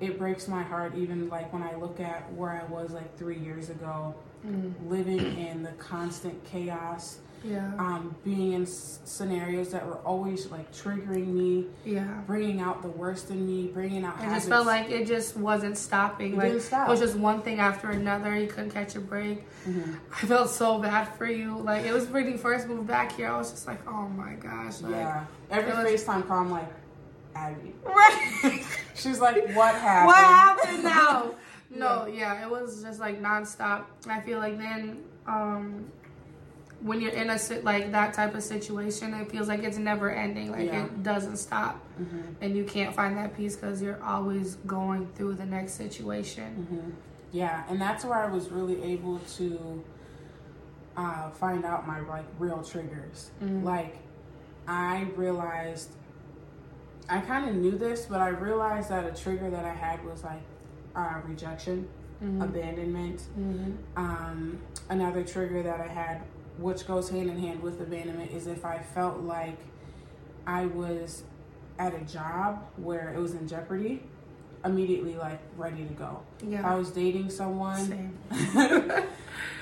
[0.00, 3.38] it breaks my heart even like when I look at where I was like three
[3.38, 4.14] years ago,
[4.46, 4.74] Mm.
[4.90, 7.70] living in the constant chaos, Yeah.
[7.78, 12.04] um, being in s- scenarios that were always like triggering me, Yeah.
[12.26, 14.34] bringing out the worst in me, bringing out I habits.
[14.36, 16.32] just felt like it just wasn't stopping.
[16.32, 16.88] It like didn't stop.
[16.88, 18.34] it was just one thing after another.
[18.34, 19.44] You couldn't catch a break.
[19.68, 19.96] Mhm.
[20.10, 21.58] I felt so bad for you.
[21.58, 23.28] Like it was when you first moved back here.
[23.28, 24.80] I was just like, oh my gosh.
[24.80, 25.24] Like, Yeah.
[25.50, 26.72] Every was- FaceTime call, I'm like,
[27.36, 27.74] Abby.
[27.84, 28.64] Right.
[28.94, 30.06] She's like, what happened?
[30.06, 31.30] what happened now?
[31.76, 33.86] No, yeah, it was just like nonstop.
[34.08, 35.86] I feel like then, um,
[36.84, 40.52] when you're in a like that type of situation, it feels like it's never ending.
[40.52, 40.84] Like Yeah.
[40.84, 42.34] it doesn't stop, Mhm.
[42.42, 46.68] and you can't find that peace because you're always going through the next situation.
[46.70, 46.92] Mhm.
[47.32, 49.82] Yeah, and that's where I was really able to
[50.96, 53.30] uh, find out my like real triggers.
[53.42, 53.64] Mhm.
[53.64, 53.96] Like,
[54.68, 55.90] I realized
[57.08, 60.22] I kind of knew this, but I realized that a trigger that I had was
[60.22, 60.42] like
[60.94, 61.88] uh, rejection,
[62.22, 62.44] Mhm.
[62.44, 63.22] abandonment.
[63.36, 63.74] Mhm.
[63.96, 66.20] Um, another trigger that I had,
[66.58, 69.58] which goes hand in hand with abandonment, is if I felt like
[70.46, 71.22] I was
[71.78, 74.02] at a job where it was in jeopardy,
[74.64, 76.20] immediately like ready to go.
[76.48, 78.18] If I was dating someone, Same.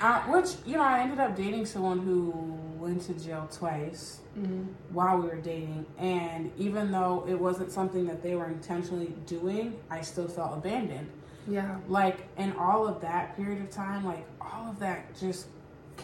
[0.01, 2.31] uh, which you know, I ended up dating someone who
[2.79, 4.67] went to jail twice Mhm.
[4.91, 9.75] while we were dating, and even though it wasn't something that they were intentionally doing,
[9.91, 11.07] I still felt abandoned.
[11.47, 11.77] Yeah.
[11.87, 15.47] Like in all of that period of time, like all of that just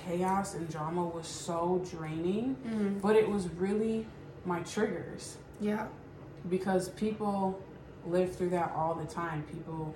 [0.05, 3.01] chaos and drama was so draining, Mhm.
[3.01, 4.05] but it was really
[4.45, 5.87] my triggers Yeah.
[6.49, 7.59] because people
[8.05, 9.43] live through that all the time.
[9.51, 9.93] People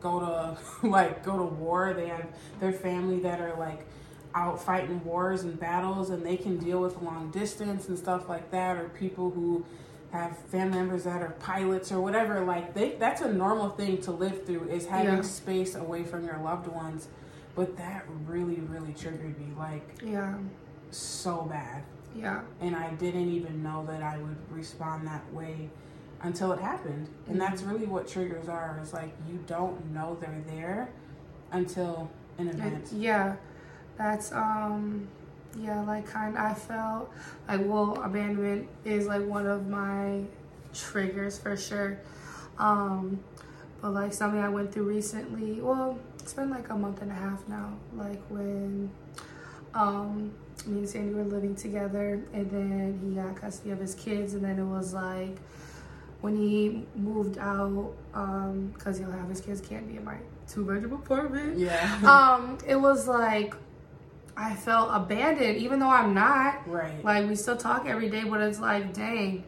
[0.00, 1.92] go to like go to war.
[1.94, 2.26] They have
[2.60, 3.86] their family that are like
[4.34, 8.50] out fighting wars and battles, and they can deal with long distance and stuff like
[8.50, 8.76] that.
[8.76, 9.64] Or people who
[10.12, 12.40] have family members that are pilots or whatever.
[12.44, 15.22] Like they, that's a normal thing to live through is having Yeah.
[15.22, 17.08] space away from your loved ones.
[17.56, 20.34] But that really, really triggered me like Yeah.
[20.90, 21.82] so bad
[22.14, 22.42] Yeah.
[22.60, 25.68] and I didn't even know that I would respond that way
[26.22, 27.08] until it happened.
[27.28, 27.70] And that's Mm-hmm.
[27.72, 28.78] really what triggers are.
[28.82, 30.88] Is like you don't know they're there
[31.52, 32.90] until an event.
[32.92, 33.36] yeah,
[33.96, 35.08] that's um,
[35.58, 36.36] yeah, like kind.
[36.36, 37.10] I felt
[37.48, 40.22] like well, abandonment is like one of my
[40.74, 41.98] triggers for sure.
[42.58, 43.20] Um,
[43.80, 45.60] but like something I went through recently.
[45.60, 47.72] Well, it's been like a month and a half now.
[47.96, 48.90] Like when
[49.74, 50.32] um,
[50.66, 54.42] me and Sandy were living together, and then he got custody of his kids, and
[54.44, 55.36] then it was like
[56.22, 60.16] when he moved out, um, because he'll have his kids can't be in my
[60.48, 62.00] two bedroom apartment Yeah.
[62.04, 63.54] um, it was like
[64.36, 66.68] I felt abandoned, even though I'm not.
[66.68, 67.04] right.
[67.04, 69.44] Like we still talk every day, but it's like, dang,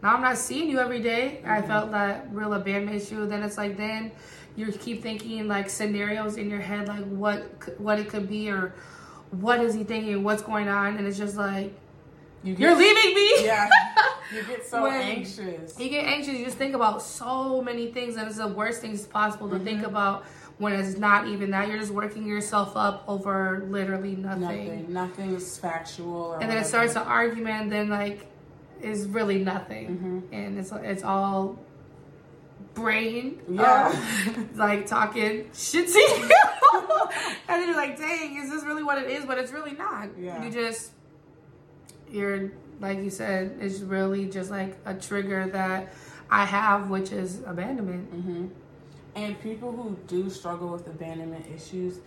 [0.00, 1.42] now I'm not seeing you every day.
[1.44, 1.66] I Mhm.
[1.66, 3.26] felt that real abandonment issue.
[3.26, 4.12] Then it's like, then
[4.56, 8.74] you keep thinking like scenarios in your head, like what what it could be or
[9.30, 11.72] what is he thinking, what's going on, and it's just like
[12.42, 13.44] you you're leaving me.
[13.44, 13.68] Yeah.
[14.32, 15.76] You get so anxious.
[15.76, 16.34] You get anxious.
[16.34, 19.84] You just think about so many things, and it's the worst things possible to think
[19.84, 20.22] about
[20.58, 21.66] when it's not even that.
[21.66, 24.40] You're just working yourself up over literally nothing.
[24.40, 24.92] Nothing.
[24.92, 26.14] Nothing is factual.
[26.14, 28.26] Or And then it starts an argument, then like
[28.80, 30.32] is really nothing, Mhm.
[30.32, 31.58] and it's it's all
[32.74, 33.40] brain.
[33.48, 33.88] Yeah.
[34.36, 36.30] um, like talking shit to you,
[37.48, 39.24] and then you're like, dang, is this really what it is?
[39.24, 40.08] But it's really not.
[40.18, 40.42] Yeah.
[40.42, 40.92] You just
[42.10, 45.92] you're like you said, it's really just like a trigger that
[46.30, 48.12] I have, which is abandonment.
[48.12, 48.46] Mm-hmm.
[49.16, 52.00] And people who do struggle with abandonment issues,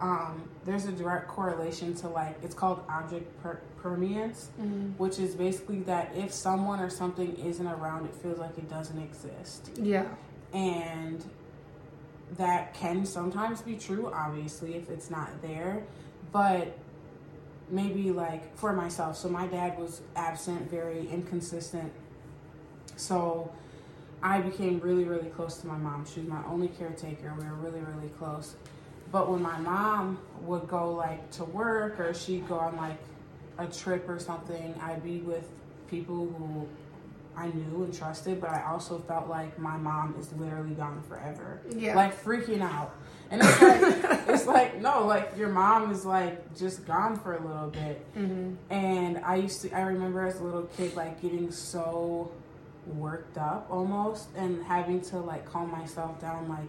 [0.00, 4.90] um, there's a direct correlation to like it's called object per- permanence, Mm-hmm.
[4.98, 8.98] which is basically that if someone or something isn't around, it feels like it doesn't
[9.00, 10.06] exist, Yeah.
[10.52, 11.24] and
[12.36, 14.10] that can sometimes be true.
[14.12, 15.84] Obviously, if it's not there,
[16.32, 16.76] but
[17.70, 19.16] maybe like for myself.
[19.16, 21.92] So my dad was absent, very inconsistent.
[22.96, 23.50] So
[24.22, 26.04] I became really, really close to my mom.
[26.06, 27.32] She was my only caretaker.
[27.38, 28.56] We were really, really close.
[29.14, 32.98] But when my mom would go like to work or she'd go on like
[33.58, 35.48] a trip or something, I'd be with
[35.88, 36.66] people who
[37.36, 41.60] I knew and trusted, but I also felt like my mom is literally gone forever.
[41.76, 41.94] Yeah.
[41.94, 42.92] Like freaking out.
[43.30, 43.78] And it's like
[44.30, 48.04] it's like no, like your mom is like just gone for a little bit.
[48.16, 48.54] Mm-hmm.
[48.72, 52.32] And I used to, I remember as a little kid, like getting so
[52.84, 56.68] worked up almost and having to like calm myself down, like,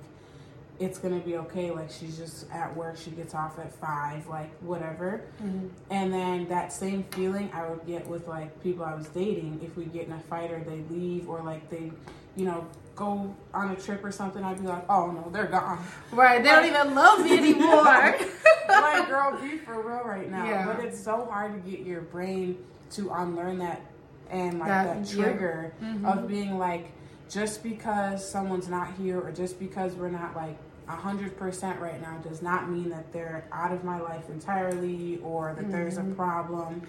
[0.79, 1.71] it's gonna be okay.
[1.71, 5.21] Like, she's just at work, she gets off at five, like, whatever.
[5.43, 5.67] Mm-hmm.
[5.89, 9.61] And then that same feeling I would get with like people I was dating.
[9.63, 11.91] If we get in a fight or they leave or like they,
[12.35, 15.83] you know, go on a trip or something, I'd be like, oh no, they're gone.
[16.11, 16.41] Right.
[16.43, 17.83] They don't even love me anymore.
[18.69, 20.45] like, girl, be for real right now.
[20.45, 20.65] Yeah.
[20.65, 22.57] But it's so hard to get your brain
[22.91, 23.81] to unlearn that
[24.29, 25.23] and like That- that, yeah.
[25.23, 26.05] trigger Mhm.
[26.05, 26.91] of being like,
[27.29, 30.57] just because someone's not here or just because we're not like
[30.87, 35.19] a hundred percent right now does not mean that they're out of my life entirely
[35.23, 36.81] or that there's a problem.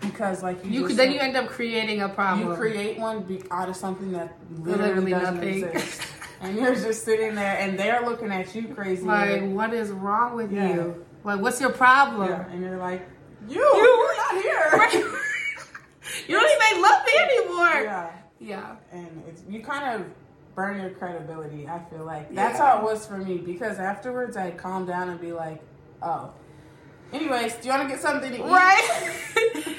[0.00, 0.72] Because like you, Mm-hmm.
[0.74, 2.48] you could, then you end up creating a problem.
[2.50, 5.64] you create one be- out of something that literally, Literally doesn't nothing.
[5.64, 6.02] exist.
[6.40, 9.02] and you're just sitting there and they're looking at you crazy.
[9.02, 10.74] like, what is wrong with Yeah.
[10.74, 11.04] you?
[11.24, 12.28] Like, what's your problem?
[12.28, 13.08] Yeah, and you're like,
[13.48, 15.10] you, you're not here.
[16.28, 17.82] you don't even love me anymore.
[17.82, 18.76] yeah, Yeah.
[18.92, 20.06] and it's you kind of
[20.54, 21.68] burn your credibility.
[21.68, 22.66] I feel like that's Yeah.
[22.72, 25.62] how it was for me because afterwards I'd calm down and be like,
[26.02, 26.32] oh.
[27.12, 28.44] Anyways, do you want to get something to eat?
[28.44, 29.24] Right.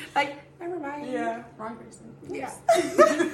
[0.15, 1.11] like, never mind.
[1.11, 2.13] Yeah, wrong person.
[2.29, 2.51] Yeah.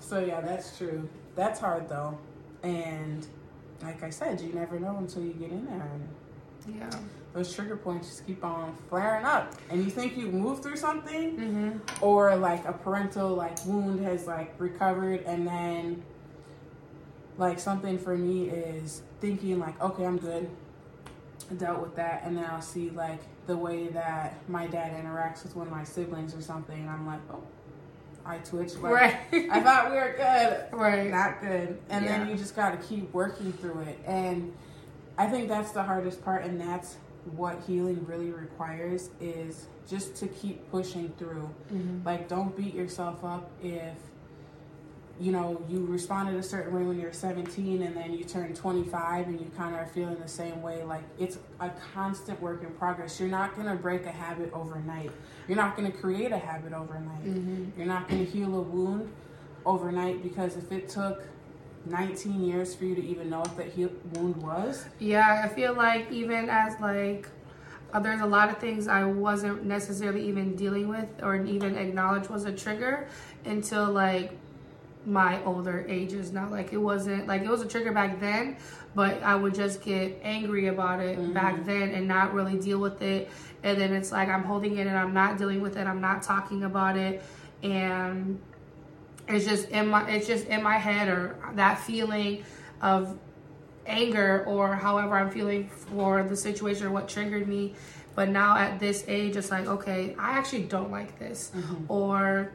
[0.00, 1.08] So yeah, that's true.
[1.36, 2.18] That's hard though,
[2.62, 3.26] and
[3.82, 5.90] like I said, you never know until you get in there.
[6.68, 6.90] Yeah.
[7.32, 11.36] Those trigger points just keep on flaring up and you think you moved through something
[11.36, 12.04] Mm-hmm.
[12.04, 16.02] or like a parental like wound has like recovered and then
[17.38, 20.48] like something for me is thinking like okay i'm good
[21.50, 25.42] I dealt with that and then i'll see like the way that my dad interacts
[25.42, 27.42] with one of my siblings or something and i'm like oh
[28.26, 29.16] i twitch like Right.
[29.50, 31.10] i thought we were good Right.
[31.10, 31.78] not good.
[31.90, 33.98] And then you just got to keep working through it.
[34.06, 34.52] And
[35.18, 36.96] I think that's the hardest part, and that's
[37.36, 41.48] what healing really requires is just to keep pushing through.
[41.72, 42.04] Mhm.
[42.04, 43.94] Like, don't beat yourself up if
[45.20, 49.28] you know you responded a certain way when you're 17 and then you turn 25
[49.28, 52.70] and you kind of are feeling the same way like it's a constant work in
[52.70, 55.10] progress you're not going to break a habit overnight
[55.46, 57.70] you're not going to create a habit overnight Mhm.
[57.76, 59.12] you're not going to heal a wound
[59.66, 61.22] overnight because if it took
[61.86, 63.76] 19 years for you to even know what that
[64.16, 67.28] wound was, Yeah, I feel like even as like
[67.92, 72.28] uh, there's a lot of things I wasn't necessarily even dealing with or even acknowledge
[72.28, 73.08] was a trigger
[73.44, 74.32] until like
[75.04, 76.48] my older ages now.
[76.48, 78.56] Like it wasn't like it was a trigger back then,
[78.94, 83.02] but I would just get angry about it back then and not really deal with
[83.02, 83.28] it.
[83.62, 85.86] And then it's like I'm holding it and I'm not dealing with it.
[85.86, 87.22] I'm not talking about it,
[87.62, 88.40] and
[89.28, 92.44] it's just in my it's just in my head or that feeling
[92.80, 93.18] of
[93.86, 97.74] anger or however I'm feeling for the situation or what triggered me.
[98.14, 101.50] But now at this age, it's like, okay, I actually don't like this.
[101.54, 101.90] Mm-hmm.
[101.90, 102.52] Or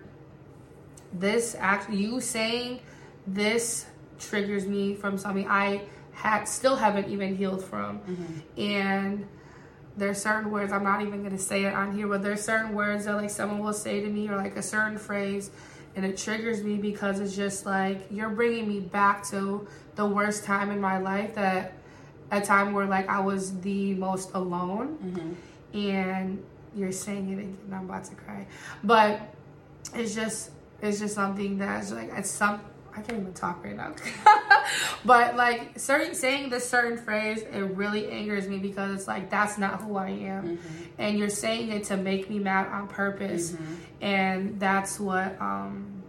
[1.12, 2.82] this act you saying
[3.26, 3.88] this
[4.20, 8.00] triggers me from something I had still haven't even healed from.
[8.00, 8.62] Mm-hmm.
[8.62, 9.28] And
[9.96, 13.06] there's certain words, I'm not even gonna say it on here, but there's certain words
[13.06, 15.50] that like someone will say to me or like a certain phrase
[15.98, 20.44] and it triggers me because it's just like you're bringing me back to the worst
[20.44, 21.74] time in my life that
[22.30, 24.98] a time where like I was the most alone.
[25.04, 25.80] Mm-hmm.
[25.80, 26.44] And
[26.76, 28.46] you're saying it again I'm about to cry.
[28.84, 29.34] But
[29.96, 30.52] it's just
[30.84, 32.62] it's just something that's like it's some
[32.98, 33.94] I can't even talk right now.
[35.06, 39.58] But like certain saying this certain phrase it really angers me because it's like that's
[39.58, 40.58] not who I am.
[40.58, 40.84] Mm-hmm.
[40.98, 43.52] And you're saying it to make me mad on purpose.
[43.52, 44.04] Mm-hmm.
[44.04, 46.04] And that's what um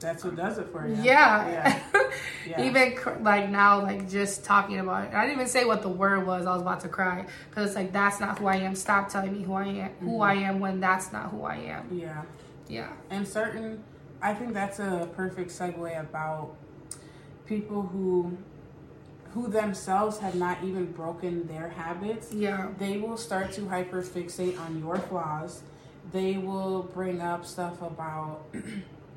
[0.00, 0.96] that's what does it for you.
[1.00, 1.80] yeah,
[2.48, 2.64] Yeah.
[2.64, 5.88] even cr- like now like just talking about it i didn't even say what the
[5.88, 7.24] word was i was about to cry.
[7.48, 8.74] Because it's like that's not who i am.
[8.74, 10.22] Stop telling me who i am who mm-hmm.
[10.22, 11.88] i am when that's not who i am.
[11.92, 12.22] Yeah.
[12.66, 12.88] yeah.
[13.10, 13.84] And certain
[14.22, 16.54] I think that's a perfect segue about
[17.46, 18.36] people who
[19.34, 22.32] who themselves have not even broken their habits.
[22.32, 22.68] Yeah.
[22.78, 25.62] They will start to hyperfixate on your flaws.
[26.12, 28.44] They will bring up stuff about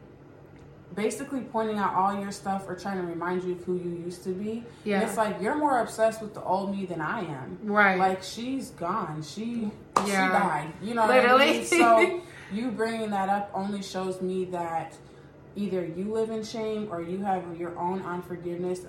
[0.96, 4.24] basically pointing out all your stuff or trying to remind you of who you used
[4.24, 4.64] to be.
[4.86, 5.02] Yeah.
[5.02, 7.60] And it's like you're more obsessed with the old me than I am.
[7.64, 7.98] Right.
[8.00, 9.22] Like she's gone.
[9.22, 9.70] She
[10.06, 10.30] she Yeah.
[10.32, 10.74] died.
[10.82, 11.52] You know what I Literally.
[11.58, 11.66] mean?
[11.66, 14.94] So you bringing that up only shows me that
[15.56, 18.82] either you live in shame or you have your own unforgiveness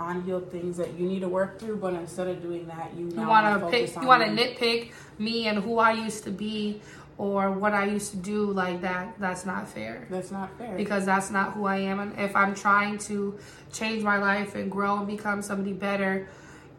[0.00, 1.76] unhealed things that you need to work through.
[1.76, 5.46] But instead of doing that, you you want to pick you want to nitpick me
[5.46, 6.80] and who I used to be
[7.16, 10.76] or what I used to do like that that's not fair That's not fair.
[10.76, 13.36] because that's not who I am and if I'm trying to
[13.72, 16.28] change my life and grow and become somebody better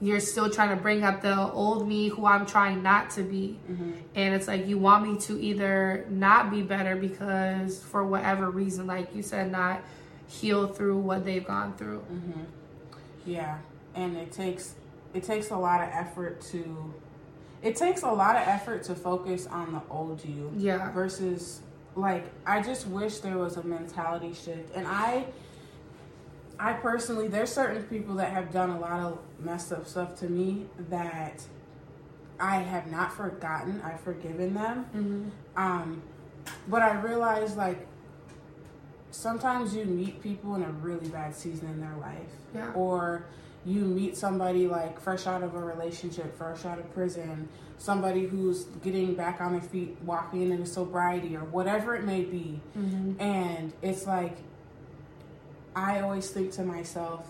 [0.02, 3.60] you're still trying to bring up the old me who I'm trying not to be
[3.70, 3.91] Mm-hmm.
[4.16, 8.88] and it's like you want me to either not be better because for whatever reason
[8.88, 9.82] like you said not
[10.28, 12.41] heal through what they've gone through Mm-hmm.
[13.26, 13.58] Yeah,
[13.95, 14.76] and it takes
[15.14, 16.93] it takes a lot of effort to
[17.62, 21.60] it takes a lot of effort to focus on the old you yeah versus
[21.95, 24.74] like I just wish there was a mentality shift.
[24.76, 25.26] And I
[26.60, 30.30] I personally there's certain people that have done a lot of messed up stuff to
[30.30, 31.41] me that
[32.39, 33.82] I have not forgotten.
[33.84, 34.84] I've forgiven them.
[34.91, 36.01] hmm Um,
[36.68, 37.86] but I realize like
[39.12, 42.72] sometimes you meet people in a really bad season in their life, Yeah.
[42.74, 43.24] or
[43.66, 48.66] you meet somebody like fresh out of a relationship, fresh out of prison, somebody who's
[48.84, 53.74] getting back on their feet, walking into sobriety, or whatever it may be, hmm and
[53.82, 54.38] it's like
[55.76, 57.28] I always think to myself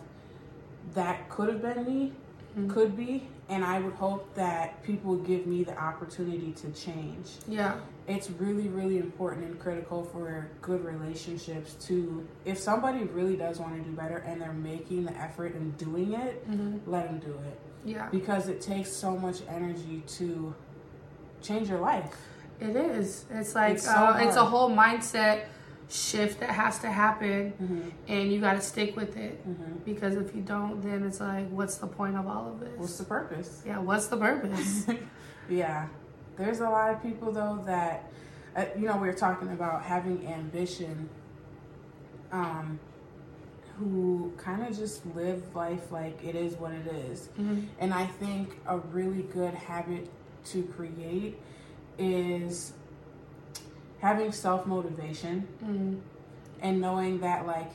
[0.94, 2.14] that could have been me,
[2.58, 2.70] Mhm.
[2.74, 7.38] could be, and I would hope that people give me the opportunity to change.
[7.48, 7.76] Yeah.
[8.08, 13.76] It's really really important and critical for good relationships to if somebody really does want
[13.76, 17.34] to do better and they're making the effort and doing it hmm let them do
[17.34, 17.60] it.
[17.86, 18.08] Yeah.
[18.10, 20.54] Because it takes so much energy to
[21.42, 22.18] change your life.
[22.60, 23.26] It is.
[23.32, 25.46] It's like It's so uh, it's a whole mindset
[25.90, 27.90] shift that has to happen, mm-hmm.
[28.08, 29.46] and you got to stick with it.
[29.48, 29.78] Mm-hmm.
[29.86, 32.78] Because if you don't, then it's like, what's the point of all of this?
[32.78, 34.86] what's the purpose yeah, what's the purpose?
[35.50, 35.88] yeah
[36.38, 38.10] there's a lot of people though that
[38.56, 41.10] uh, you know we were talking about having ambition
[42.32, 42.80] um
[43.78, 47.66] who kind of just live life like it is what it is Mhm.
[47.80, 50.10] And I think a really good habit
[50.52, 51.40] to create
[51.98, 52.74] is
[54.02, 56.00] having self motivation Mhm.
[56.62, 57.72] and knowing that, like,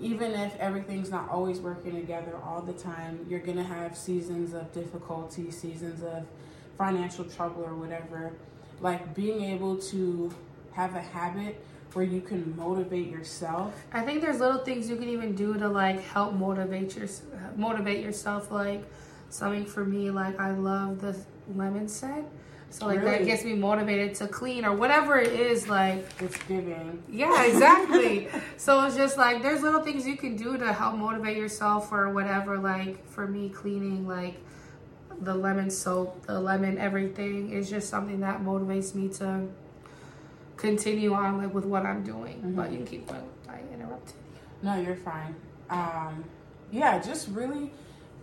[0.00, 4.72] even if everything's not always working together all the time, you're gonna have seasons of
[4.72, 6.24] difficulty, seasons of
[6.76, 8.32] financial trouble, or whatever.
[8.80, 10.32] Like, being able to
[10.72, 13.72] have a habit where you can motivate yourself.
[13.92, 17.06] I think there's little things you can even do to like help motivate your
[17.56, 18.50] motivate yourself.
[18.50, 18.82] Like
[19.30, 21.16] something for me, like I love the
[21.54, 22.26] lemon scent.
[22.74, 25.68] So like that gets me motivated to clean or whatever it is.
[25.68, 27.00] Like It's giving.
[27.08, 28.26] Yeah, exactly.
[28.56, 32.10] so it's just like there's little things you can do to help motivate yourself or
[32.10, 32.58] whatever.
[32.58, 34.34] Like for me, cleaning like
[35.20, 39.46] the lemon soap, the lemon everything is just something that motivates me to
[40.56, 42.42] continue on like with what I'm doing.
[42.42, 42.56] Mhm.
[42.56, 43.22] But you can keep going.
[43.48, 44.16] I interrupted.
[44.16, 44.68] You.
[44.68, 45.36] No, you're fine.
[45.70, 46.24] Um,
[46.72, 47.70] yeah, just really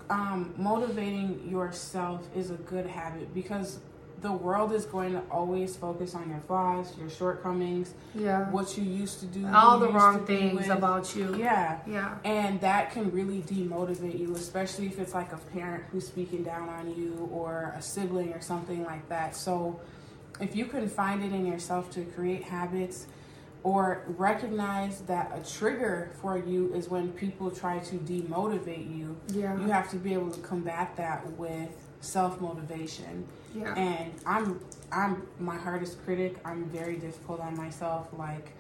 [0.10, 3.80] um, motivating yourself is a good habit because
[4.22, 8.50] the world is going to always focus on your flaws, your shortcomings, Yeah.
[8.52, 11.36] what you used to do, All the wrong things about you.
[11.36, 12.18] Yeah, Yeah.
[12.24, 16.70] and that can really demotivate you, especially if it's like a parent who's speaking down
[16.70, 19.36] on you or a sibling or something like that.
[19.36, 19.80] So,
[20.40, 23.08] if you can find it in yourself to create habits
[23.64, 29.56] or recognize that a trigger for you is when people try to demotivate you, Yeah.
[29.60, 33.26] you have to be able to combat that with self motivation.
[33.56, 33.76] Yeah.
[33.76, 34.60] And I'm
[34.92, 36.38] I'm my hardest critic.
[36.44, 38.08] I'm very difficult on myself.
[38.18, 38.52] Like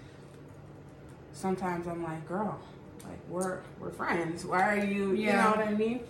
[1.33, 2.59] sometimes I'm like, girl,
[3.03, 4.45] like we're we're friends.
[4.45, 5.13] Why are you?
[5.13, 5.27] yeah.
[5.27, 6.01] You know what I mean?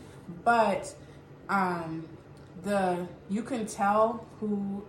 [0.43, 0.93] But
[1.49, 2.05] um,
[2.63, 4.83] the you can tell who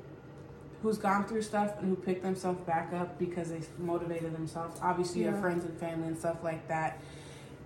[0.82, 4.78] who's gone through stuff and who picked themselves back up because they motivated themselves.
[4.82, 6.98] Obviously, you have friends and family and stuff like that.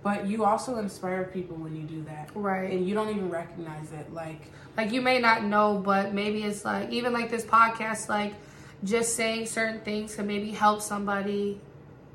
[0.03, 2.29] But you also inspire people when you do that.
[2.35, 2.71] Right.
[2.71, 4.13] And you don't even recognize it.
[4.13, 8.35] Like, like you may not know but maybe it's like even like this podcast like
[8.83, 11.59] just saying certain things can maybe help somebody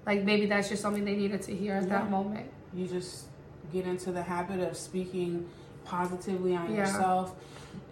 [0.07, 1.88] like maybe that's just something they needed to hear at Yeah.
[1.88, 3.26] that moment you just
[3.72, 5.48] get into the habit of speaking
[5.84, 6.86] positively on Yeah.
[6.86, 7.34] yourself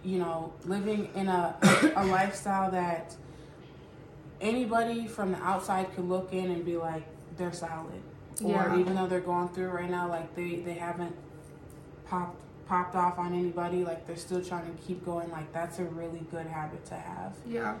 [0.03, 1.55] you know living in a
[1.95, 3.15] a lifestyle that
[4.41, 7.03] anybody from the outside could look in and be like,
[7.37, 8.01] they're solid.
[8.43, 11.15] Or even though they're going through right now, like they, they haven't
[12.05, 15.29] popped popped off on anybody, like they're still trying to keep going.
[15.29, 17.35] Like that's a really good habit to have.
[17.45, 17.75] Yeah.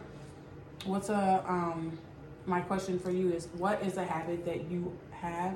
[0.85, 1.97] What's a um
[2.45, 5.55] my question for you is what is a habit that you have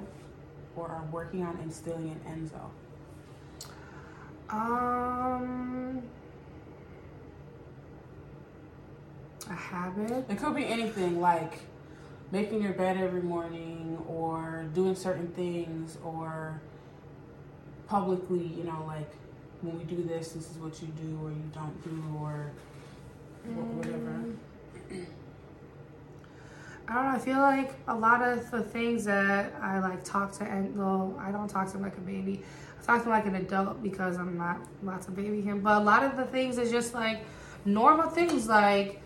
[0.76, 2.70] or are working on instilling in Enzo?
[4.50, 6.02] Um,
[9.48, 10.26] a habit.
[10.30, 11.60] It could be anything like
[12.32, 16.62] making your bed every morning or doing certain things or
[17.88, 19.12] publicly, you know, like
[19.62, 22.52] when we do this, this is what you do or you don't do or
[23.54, 24.24] whatever.
[24.92, 25.06] Mm.
[26.88, 27.10] I don't know.
[27.10, 31.20] I feel like a lot of the things that I like talk to, and well,
[31.20, 32.44] I don't talk to him like a baby.
[32.80, 35.62] I talk to him like an adult because I'm not allowed to baby him.
[35.62, 37.26] But a lot of the things is just like
[37.66, 39.02] normal things like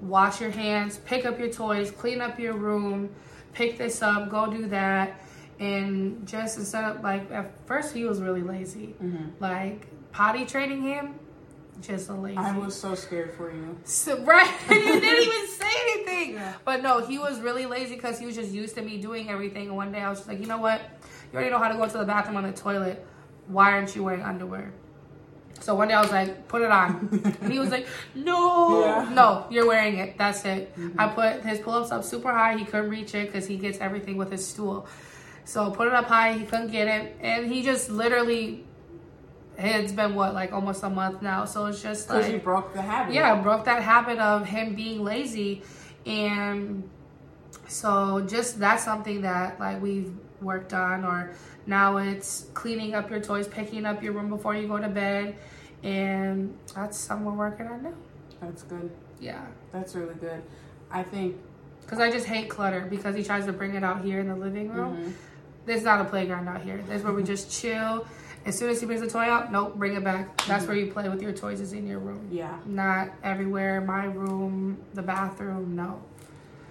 [0.00, 3.10] wash your hands, pick up your toys, clean up your room,
[3.52, 5.20] pick this up, go do that.
[5.58, 8.94] And just instead of like, at first he was really lazy.
[9.02, 9.42] Mm-hmm.
[9.42, 11.14] Like potty training him,
[11.80, 12.38] just a lazy.
[12.38, 13.78] I was so scared for you.
[13.84, 16.34] So, right, he didn't even say anything.
[16.34, 16.54] Yeah.
[16.64, 19.68] But no, he was really lazy because he was just used to me doing everything.
[19.68, 20.80] And one day I was just like, you know what?
[21.32, 23.04] You already know how to go to the bathroom on the toilet.
[23.46, 24.72] Why aren't you wearing underwear?
[25.58, 27.36] So one day I was like, put it on.
[27.42, 28.80] and he was like, no.
[28.80, 29.04] Yeah.
[29.04, 29.14] Mm-hmm.
[29.14, 30.16] No, you're wearing it.
[30.16, 30.72] That's it.
[30.96, 32.56] I put his pull ups up super high.
[32.56, 34.86] He couldn't reach it because he gets everything with his stool.
[35.44, 36.32] So put it up high.
[36.34, 37.16] He couldn't get it.
[37.20, 38.64] And he just literally,
[39.58, 41.44] it's been what, like almost a month now.
[41.44, 42.32] So it's just Because like.
[42.32, 43.14] you broke the habit.
[43.14, 45.62] Yeah, broke that habit of him being lazy.
[46.06, 46.88] And
[47.68, 51.32] so just that's something that like we've worked on or
[51.70, 55.36] now it's cleaning up your toys, picking up your room before you go to bed.
[55.82, 57.94] And that's something we're working on now.
[58.42, 58.90] That's good.
[59.18, 59.46] Yeah.
[59.72, 60.42] That's really good.
[60.90, 61.36] I think
[61.82, 64.34] Because I just hate clutter because he tries to bring it out here in the
[64.36, 64.96] living room.
[64.96, 65.12] mhm.
[65.66, 66.82] There's not a playground out here.
[66.88, 68.06] There's where we just chill.
[68.46, 70.36] As soon as he brings the toy out, nope, bring it back.
[70.46, 72.26] That's where you play with your toys is in your room.
[72.30, 73.80] yeah, Not everywhere.
[73.82, 76.02] My room, the bathroom, no.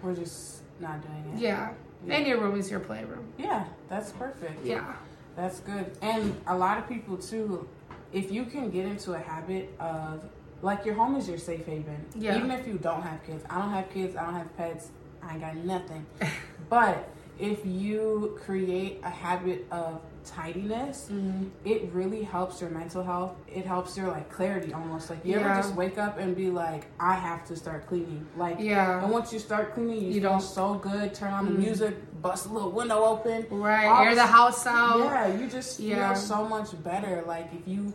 [0.02, 1.40] we're just not doing it.
[1.42, 1.74] Yeah.
[2.06, 2.16] Yeah.
[2.16, 3.34] And your room is your playroom.
[3.38, 4.66] Yeah, that's perfect.
[4.66, 4.94] Yeah.
[5.36, 5.92] That's good.
[6.02, 7.68] And a lot of people too,
[8.12, 10.24] if you can get into a habit of
[10.62, 12.06] like your home is your safe haven.
[12.16, 12.38] Yeah.
[12.38, 13.44] Even if you don't have kids.
[13.50, 14.90] I don't have kids, I don't have pets,
[15.22, 16.06] I ain't got nothing.
[16.70, 17.10] but
[17.40, 21.46] if you create a habit of tidiness, Mm-hmm.
[21.66, 23.36] it really helps your mental health.
[23.48, 25.10] It helps your like clarity almost.
[25.10, 25.40] Like you Yeah.
[25.52, 28.28] ever just wake up and be like, I have to start cleaning.
[28.38, 29.02] Like Yeah.
[29.04, 31.14] and once you start cleaning, you, You feel don't- so good.
[31.14, 31.58] Turn on the Mhm.
[31.60, 33.46] music, bust a little window open.
[33.50, 33.86] Right.
[33.88, 35.00] All Air the house out.
[35.00, 36.14] Yeah, you just Yeah.
[36.14, 37.24] feel so much better.
[37.26, 37.94] Like if you,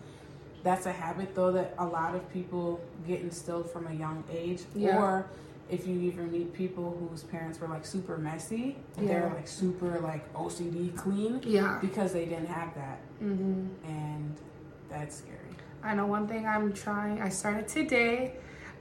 [0.62, 4.62] that's a habit though that a lot of people get instilled from a young age.
[4.74, 4.98] Yeah.
[4.98, 5.26] Or
[5.74, 10.32] if you even meet people whose parents were like super messy, they're like super like
[10.32, 11.78] OCD clean Yeah.
[11.80, 14.36] because they didn't have that, hmm and
[14.88, 15.38] that's scary.
[15.82, 18.36] I know one thing I'm trying, I started today,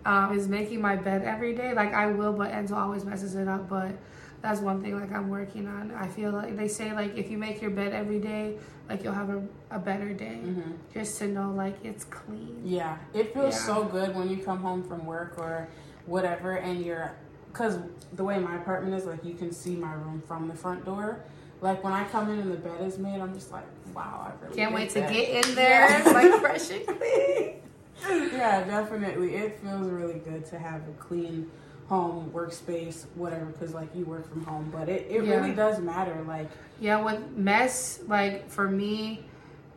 [0.06, 1.74] um, is making my bed every day.
[1.74, 3.68] Like I will, but Enzo always messes it up.
[3.68, 3.92] But
[4.42, 5.92] that's one thing like I'm working on.
[5.92, 9.14] I feel like they say like if you make your bed every day, like you'll
[9.14, 9.42] have a,
[9.72, 10.36] a better day.
[10.36, 12.62] hmm Just to know like it's clean.
[12.64, 13.60] Yeah, it feels Yeah.
[13.72, 15.68] so good when you come home from work or
[16.06, 17.12] whatever, and you're,
[17.54, 17.78] cause
[18.14, 21.20] the way my apartment is, like you can see my room from the front door.
[21.62, 23.64] Like when I come in and the bed is made, I'm just like,
[23.96, 26.12] wow, I really Can't wait to get in there, Yeah.
[26.12, 27.62] like fresh and clean.
[28.34, 29.36] yeah, definitely.
[29.36, 31.50] It feels really good to have a clean
[31.88, 35.36] home, workspace, whatever, because like you work from home, but it, it Yeah.
[35.36, 36.22] really does matter.
[36.28, 36.50] Like,
[36.82, 39.24] Yeah, with mess, like for me,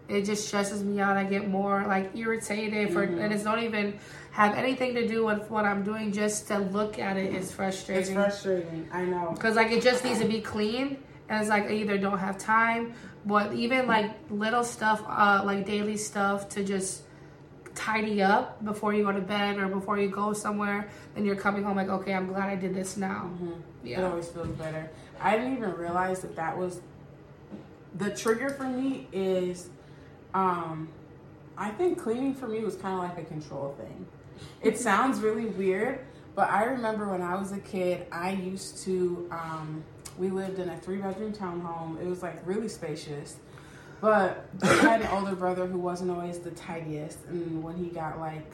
[0.09, 1.17] it just stresses me out.
[1.17, 3.21] I get more like irritated for, Mhm.
[3.23, 3.99] and it's not even
[4.37, 6.13] have anything to do with what I'm doing.
[6.13, 8.03] Just to look at it is frustrating.
[8.03, 8.87] it's frustrating.
[8.93, 9.35] I know.
[9.39, 10.99] Cause like it just needs to be clean,
[11.31, 12.93] and it's like I either don't have time,
[13.25, 17.05] but even like little stuff, uh, like daily stuff to just
[17.75, 20.89] tidy up before you go to bed or before you go somewhere.
[21.15, 23.21] Then you're coming home like, okay, I'm glad I did this now.
[23.39, 23.53] hmm
[23.87, 24.91] It always feels better.
[25.19, 26.81] I didn't even realize that that was
[27.97, 29.09] the trigger for me.
[29.13, 29.71] Is
[30.35, 30.91] um,
[31.57, 34.07] I think cleaning for me was kind of like a control thing.
[34.63, 36.01] It sounds really weird,
[36.35, 39.29] but I remember when I was a kid, I used to.
[39.31, 39.85] Um,
[40.19, 42.01] we lived in a three bedroom townhome.
[42.01, 43.37] It was like really spacious.
[44.01, 48.19] But I had an older brother who wasn't always the tidiest, and when he got
[48.19, 48.51] like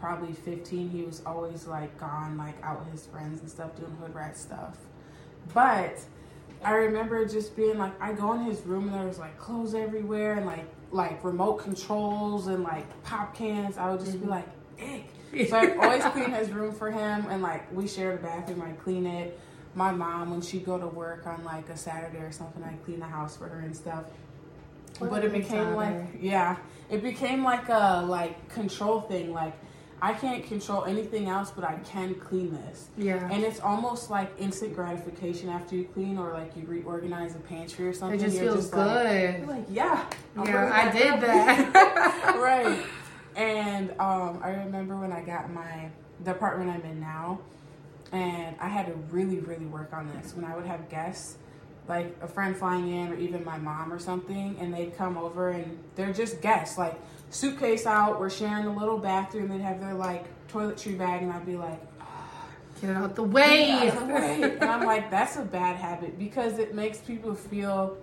[0.00, 3.94] probably 15 he was always like gone like out with his friends and stuff doing
[4.00, 4.78] hood rat stuff
[5.52, 5.98] but
[6.64, 9.74] i remember just being like i go in his room and there was like clothes
[9.74, 14.30] everywhere and like like remote controls and like pop cans i would just be Mhm.
[14.30, 14.48] like
[14.82, 15.04] ick
[15.48, 18.62] So I always clean his room for him, and like we share the bathroom.
[18.62, 19.38] I clean it.
[19.74, 22.98] My mom, when she go to work on like a Saturday or something, I clean
[22.98, 24.04] the house for her and stuff.
[24.98, 26.56] What but it became like yeah,
[26.90, 29.32] it became like a like control thing.
[29.32, 29.54] Like
[30.02, 32.88] I can't control anything else, but I can clean this.
[32.96, 33.28] Yeah.
[33.30, 37.86] And it's almost like instant gratification after you clean or like you reorganize a pantry
[37.86, 38.18] or something.
[38.18, 39.38] It just You're feels like- good.
[39.40, 40.04] you're like, yeah.
[40.34, 42.36] Bring yeah, I did that.
[42.40, 42.84] right.
[43.36, 45.90] And um, I remember when I got my
[46.24, 47.40] the apartment I'm in now,
[48.12, 50.34] and I had to really, really work on this.
[50.34, 51.36] When I would have guests,
[51.88, 55.50] like a friend flying in, or even my mom or something, and they'd come over
[55.50, 56.98] and they're just guests, like
[57.30, 58.20] suitcase out.
[58.20, 59.48] We're sharing a little bathroom.
[59.48, 61.80] They'd have their like toiletry bag, and I'd be like,
[62.80, 63.66] Get it out the way.
[63.66, 67.34] "Get out the way." and I'm like, that's a bad habit because it makes people
[67.34, 67.98] feel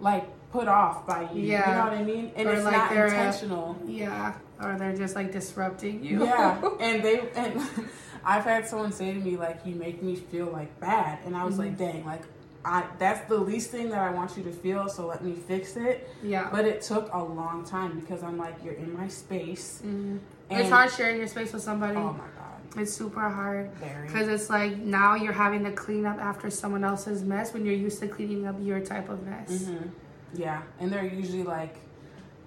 [0.00, 1.42] like put off by you.
[1.42, 1.68] Yeah.
[1.70, 2.32] You know what I mean?
[2.36, 3.76] And Or it's like not a- intentional.
[3.86, 4.34] Yeah.
[4.62, 6.24] Or they're just like disrupting you.
[6.24, 7.60] yeah and they and
[8.24, 11.44] i've had someone say to me like you make me feel like bad and i
[11.44, 11.84] was like Mm-hmm.
[11.92, 12.22] dang like
[12.64, 15.76] I, that's the least thing that I want you to feel, so let me fix
[15.76, 16.10] it.
[16.20, 16.48] yeah.
[16.50, 19.80] But it took a long time because I'm like, you're in my space.
[19.86, 20.18] Mhm.
[20.50, 21.96] And, it's hard sharing your space with somebody.
[21.96, 23.70] Oh my god, It's super hard.
[23.74, 24.08] very.
[24.08, 27.72] Because it's like now you're having to clean up after someone else's mess when you're
[27.88, 29.66] used to cleaning up your type of mess.
[29.66, 29.76] hmm
[30.38, 31.76] Yeah, and they're usually like,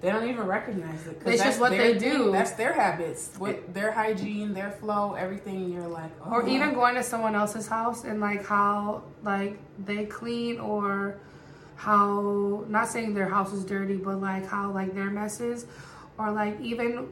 [0.01, 1.17] they don't even recognize it.
[1.17, 2.11] It's that's just what they thing.
[2.11, 2.31] do.
[2.31, 5.71] That's their habits, what their hygiene, their flow, everything.
[5.71, 6.31] You're like, oh.
[6.31, 11.17] Or even going to someone else's house and like how like they clean or
[11.75, 15.65] how not saying their house is dirty, but like how like their messes
[16.17, 17.09] or like even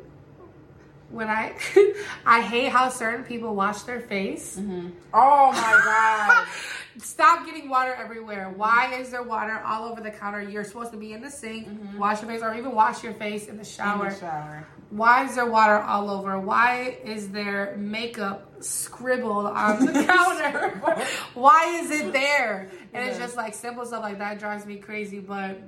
[1.10, 1.56] when I
[2.26, 4.58] I hate how certain people wash their face.
[4.58, 4.92] Mhm.
[5.14, 6.48] Oh my god.
[7.00, 8.50] Stop getting water everywhere.
[8.50, 10.42] Why is there water all over the counter?
[10.42, 11.98] You're supposed to be in the sink, mm-hmm.
[11.98, 14.08] wash your face, or even wash your face in the shower.
[14.08, 14.68] In the shower.
[14.90, 16.40] Why is there water all over?
[16.40, 20.82] Why is there makeup scribbled on the counter?
[21.34, 22.70] Why is it there?
[22.94, 25.20] And it's just like simple stuff like that drives me crazy.
[25.20, 25.60] But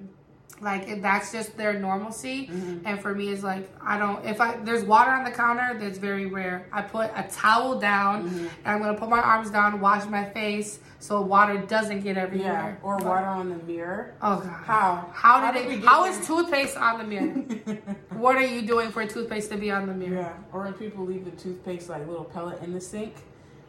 [0.61, 2.85] like that's just their normalcy, Mm-hmm.
[2.85, 4.25] and for me, it's like I don't.
[4.25, 6.67] If I there's water on the counter, that's very rare.
[6.71, 8.37] I put a towel down, Mm-hmm.
[8.65, 12.77] and I'm gonna put my arms down, wash my face, so water doesn't get everywhere
[12.81, 14.13] Yeah, or But- water on the mirror.
[14.21, 14.47] Oh god.
[14.65, 15.09] How?
[15.13, 15.79] How did we it?
[15.81, 17.77] get How is toothpaste on the mirror?
[18.17, 20.15] what are you doing for toothpaste to be on the mirror?
[20.21, 23.13] Yeah, or when people leave the toothpaste like little pellet in the sink,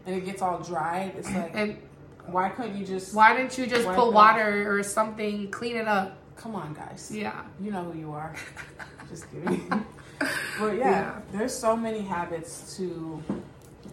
[0.06, 1.12] and it gets all dried.
[1.16, 1.76] It's like, And
[2.26, 3.14] why couldn't you just?
[3.14, 6.16] why didn't you just put water or something, clean it up?
[6.40, 7.10] Come on, guys.
[7.12, 7.42] Yeah.
[7.60, 8.34] You know who you are.
[9.10, 9.68] just kidding.
[10.58, 11.20] but yeah, Yeah.
[11.32, 13.22] there's so many habits to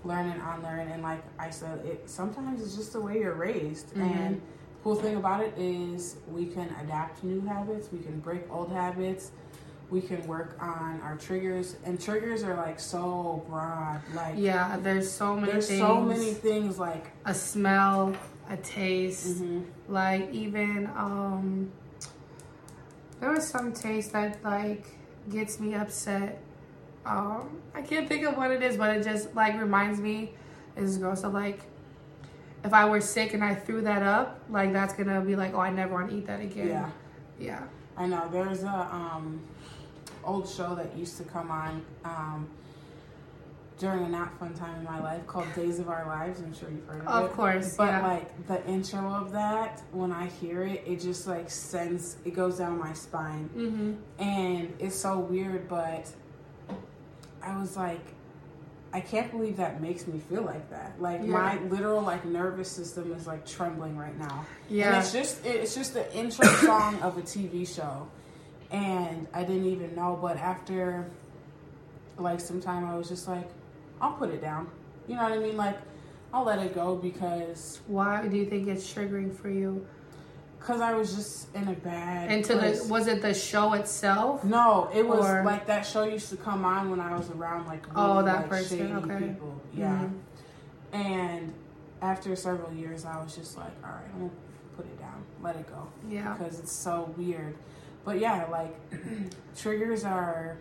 [0.06, 3.94] learn and unlearn, and like I said, it sometimes it's just the way you're raised.
[3.94, 4.02] Mhm.
[4.02, 4.42] And
[4.84, 7.90] cool thing about it is we can adapt new habits.
[7.92, 9.32] We can break old habits.
[9.90, 14.02] We can work on our triggers, and triggers are like so broad.
[14.16, 15.80] Like Yeah, there's so many there's things.
[15.82, 18.14] so many things like A smell,
[18.50, 19.64] a taste, mhm.
[19.90, 21.72] like even um
[23.20, 24.86] there was some taste that like
[25.30, 26.42] gets me upset.
[27.06, 30.32] Um I can't think of what it is, but it just like reminds me
[30.76, 31.62] is gross of like
[32.64, 35.60] if I were sick and I threw that up, like that's gonna be like, oh,
[35.60, 36.68] I never want to eat that again.
[36.68, 36.90] yeah.
[37.40, 37.64] Yeah.
[37.96, 39.42] I know there's a um,
[40.24, 42.48] old show that used to come on um,
[43.78, 46.40] during a not fun time in my life called Days of Our Lives.
[46.42, 47.30] I'm sure you've heard of, Of it.
[47.30, 48.08] Of course, But yeah.
[48.08, 52.58] like the intro of that, when I hear it, it just like sends it goes
[52.58, 53.94] down my spine, Mm-hmm.
[54.24, 55.68] and it's so weird.
[55.68, 56.10] But
[57.42, 58.02] I was like.
[58.94, 60.94] I can't believe that makes me feel like that.
[61.00, 61.28] Like Yeah.
[61.32, 64.46] my literal like nervous system is like trembling right now.
[64.70, 65.00] And Yeah.
[65.00, 68.08] it's just it's just the intro song of a TV show.
[68.72, 71.06] And I didn't even know, but after
[72.18, 73.48] like some time I was just like,
[74.02, 74.68] I'll put it down.
[75.08, 75.58] You know what I mean?
[75.58, 75.78] Like
[76.34, 79.86] I'll let it go because Why do you think it's triggering for you?
[80.60, 82.84] cause I was just in a bad Into place.
[82.84, 84.44] the was it the show itself?
[84.44, 87.68] No, it was Or- like that show used to come on when I was around
[87.68, 89.28] like Oh, really, that like, person, okay.
[89.28, 89.62] people.
[89.74, 90.00] Yeah.
[90.00, 90.14] Mhm.
[90.94, 91.54] And
[92.02, 94.32] after several years I was just like, all right, I'm gonna
[94.76, 95.24] put it down.
[95.42, 95.88] Let it go.
[96.10, 96.34] Yeah.
[96.34, 97.56] because it's so weird.
[98.04, 98.76] But yeah, like
[99.56, 100.58] triggers are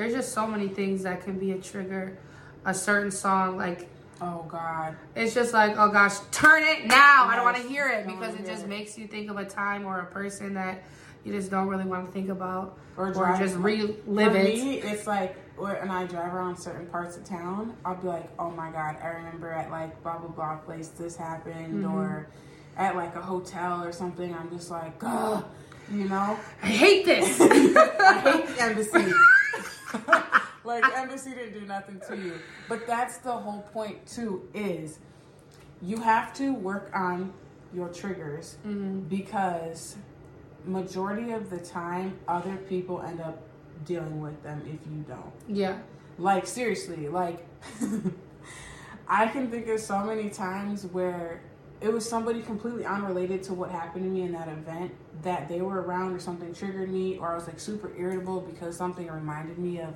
[0.00, 2.16] There's just so many things that can be a trigger.
[2.64, 3.86] A certain song, like
[4.22, 7.26] oh god, it's just like, oh gosh, turn it now.
[7.28, 8.68] I don't want to hear it because it just it.
[8.68, 10.82] makes you think of a time or a person that
[11.22, 14.44] you just don't really want to think about or, or drive- just relive For it.
[14.44, 18.50] me, it's like when I drive around certain parts of town, I'll be like, oh
[18.50, 21.92] my god, I remember at like blah blah blah place this happened, Mhm.
[21.92, 22.26] or
[22.78, 24.34] at like a hotel or something.
[24.34, 25.44] I'm just like, ugh,
[25.92, 27.38] you know, I hate this.
[27.40, 29.12] I hate the embassy.
[30.64, 32.34] like embassy didn't do nothing to you.
[32.68, 34.48] But that's the whole point too.
[34.54, 34.98] Is
[35.82, 37.32] you have to work on
[37.72, 39.00] your triggers Mm-hmm.
[39.08, 39.96] because
[40.66, 43.42] majority of the time other people end up
[43.86, 45.32] dealing with them if you don't.
[45.48, 45.78] Yeah.
[46.18, 47.46] Like seriously, like
[49.08, 51.42] I can think of so many times where
[51.80, 55.60] it was somebody completely unrelated to what happened to me in that event that they
[55.62, 59.58] were around or something triggered me or I was like super irritable because something reminded
[59.58, 59.94] me of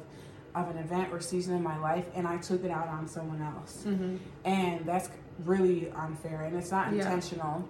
[0.55, 3.43] of an event or season in my life and I took it out on someone
[3.43, 3.83] else.
[3.87, 4.17] Mm-hmm.
[4.45, 5.11] And that's
[5.45, 7.03] really unfair and it's not Yeah.
[7.03, 7.69] intentional.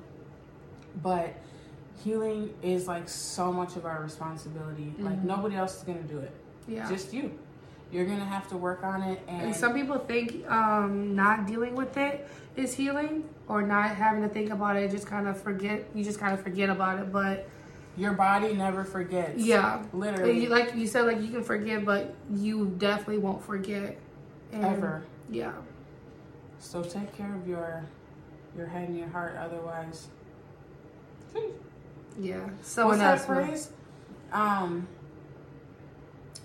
[1.03, 1.35] But
[2.05, 4.95] healing is like so much of our responsibility.
[4.99, 5.25] Like Mhm.
[5.25, 6.31] nobody else is going to do it.
[6.69, 6.87] Yeah.
[6.89, 7.33] Just you.
[7.93, 11.47] You're going to have to work on it and, And some people think um, not
[11.47, 14.91] dealing with it is healing, or not having to think about it.
[14.91, 15.85] Just kind of forget.
[15.95, 17.13] You just kind of forget about it.
[17.13, 17.49] But
[17.97, 19.41] your body never forgets.
[19.43, 20.41] yeah, Literally.
[20.45, 23.97] You- like you said, like you can forget, but you definitely won't forget.
[24.53, 25.03] And, Ever.
[25.31, 25.53] Yeah.
[26.59, 27.85] So take care of your
[28.57, 30.09] your head and your heart otherwise.
[32.19, 32.39] Yeah.
[32.45, 33.27] What's Someone that else.
[33.27, 33.71] phrase?
[34.33, 34.87] Um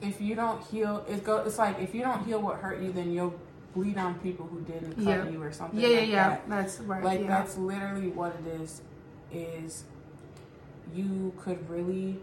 [0.01, 2.91] if you don't heal it go it's like if you don't heal what hurt you
[2.91, 3.33] then you'll
[3.75, 5.29] bleed on people who didn't cut Yeah.
[5.29, 6.29] you or something Yeah, yeah, like yeah.
[6.29, 6.49] that.
[6.49, 7.03] That's right.
[7.03, 7.27] Like yeah.
[7.27, 8.81] that's literally what it is.
[9.31, 9.83] Is
[10.95, 12.17] you could really,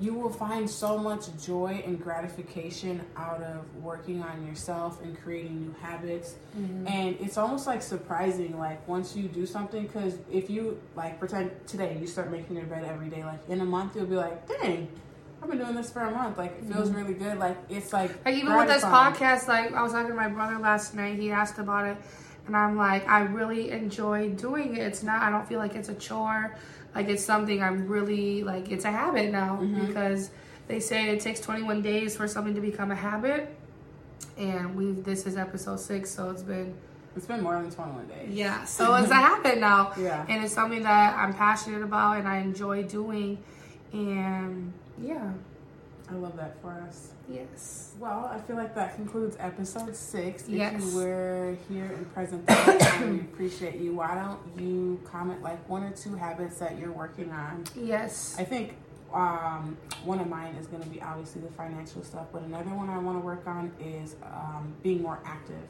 [0.00, 5.60] you will find so much joy and gratification out of working on yourself and creating
[5.60, 6.34] new habits.
[6.58, 6.90] Mhm.
[6.90, 11.52] And it's almost like surprising, like once you do something, because if you like pretend
[11.68, 14.48] today you start making your bed every day, like in a month you'll be like,
[14.48, 14.88] dang.
[15.42, 16.38] I've been doing this for a month.
[16.38, 17.38] Like it feels really good.
[17.38, 20.58] Like it's like Like even with this podcast, like I was talking to my brother
[20.58, 21.96] last night, he asked about it,
[22.46, 24.80] and I'm like, I really enjoy doing it.
[24.82, 26.56] It's not, I don't feel like it's a chore,
[26.94, 28.70] like it's something I'm really like.
[28.70, 29.86] It's a habit now Mhm.
[29.88, 30.30] because
[30.68, 33.52] they say it takes 21 days for something to become a habit,
[34.38, 36.72] and we this is episode six, so it's been
[37.16, 38.28] It's been more than 21 days.
[38.30, 40.24] yeah, so it's a habit now, Yeah.
[40.28, 43.38] and it's something that I'm passionate about and I enjoy doing,
[43.92, 44.72] and
[45.02, 45.32] yeah,
[46.10, 47.12] I love that for us.
[47.28, 47.92] yes.
[47.98, 50.42] Well, I feel like that concludes episode six.
[50.44, 50.82] If Yes.
[50.82, 53.94] you were here in present time, we appreciate you.
[53.94, 57.64] Why don't you comment like one or two habits that you're working on?
[57.76, 58.36] Yes.
[58.38, 58.76] I think
[59.14, 62.88] um, one of mine is going to be obviously the financial stuff, but another one
[62.90, 65.62] I want to work on is um, being more active.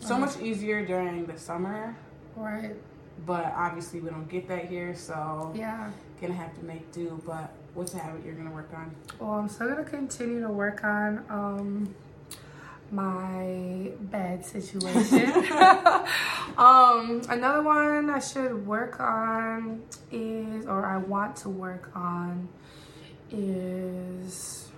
[0.00, 0.20] So Okay.
[0.24, 1.96] much easier during the summer,
[2.36, 2.76] Right.
[3.26, 5.90] but obviously we don't get that here, so Yeah.
[6.20, 7.20] gonna have to make do.
[7.26, 8.94] But what's a habit you're gonna work on?
[9.20, 11.94] Well, I'm still gonna continue to work on um
[12.90, 15.30] my bed situation.
[16.58, 22.48] um, another one I should work on is, or I want to work on,
[23.30, 24.70] is.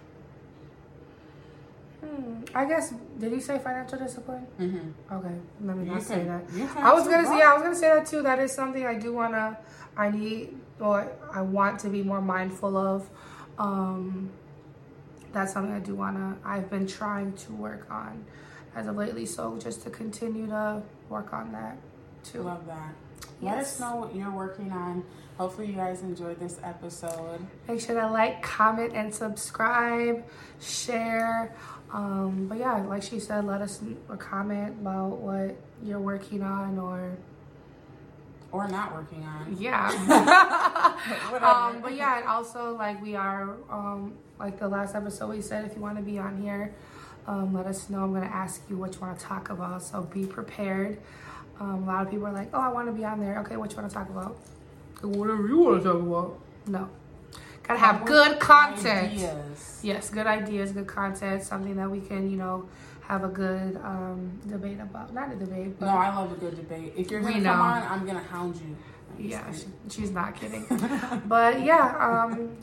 [2.01, 2.93] Hmm, I guess.
[3.19, 4.47] Did you say financial discipline?
[4.59, 5.15] Mm-hmm.
[5.15, 6.45] Okay, let me You not say that.
[6.77, 8.23] I was gonna say, yeah, I was gonna say that too.
[8.23, 9.59] That is something I do wanna,
[9.97, 13.09] I need, or I want to be more mindful of.
[13.59, 14.31] Um,
[15.33, 16.37] that's something I do wanna.
[16.45, 18.25] I've been trying to work on
[18.75, 19.27] as of lately.
[19.27, 21.77] So just to continue to work on that
[22.25, 22.43] too.
[22.43, 22.95] Love that.
[23.43, 25.05] Let us know what you're working on.
[25.39, 27.41] Hopefully, you guys enjoyed this episode.
[27.67, 30.23] Make sure to like, comment, and subscribe,
[30.61, 31.55] share.
[31.93, 36.79] Um, but yeah, like she said, let us or comment about what you're working on
[36.79, 37.17] or
[38.53, 39.57] Or not working on.
[39.59, 39.91] yeah.
[41.41, 45.65] Um, but yeah, and also like we are um, like the last episode we said,
[45.65, 46.75] if you want to be on here,
[47.27, 48.05] um, let us know.
[48.05, 50.99] I'm gonna ask you what you want to talk about, so be prepared.
[51.59, 53.57] Um, a lot of people are like, "Oh, I want to be on there." Okay,
[53.57, 54.37] what you want to talk about?
[55.03, 56.39] Whatever you want to talk about.
[56.67, 56.89] No,
[57.63, 59.13] gotta have good content.
[59.13, 59.81] Ideas.
[59.83, 62.69] Yes, good ideas, good content, something that we can, you know,
[63.11, 65.13] have a good um, debate about.
[65.13, 66.95] Not a debate, but No, I love a good debate.
[66.97, 67.51] If you're gonna know.
[67.51, 68.77] come on, I'm gonna hound you.
[69.19, 70.65] I'm yeah, she, she's not kidding.
[71.27, 72.57] but yeah, um,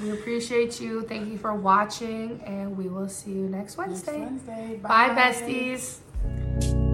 [0.00, 1.02] we appreciate you.
[1.02, 4.20] Thank you for watching, and we will see you next Next Wednesday.
[4.20, 4.80] Wednesday.
[4.80, 6.87] Bye, besties.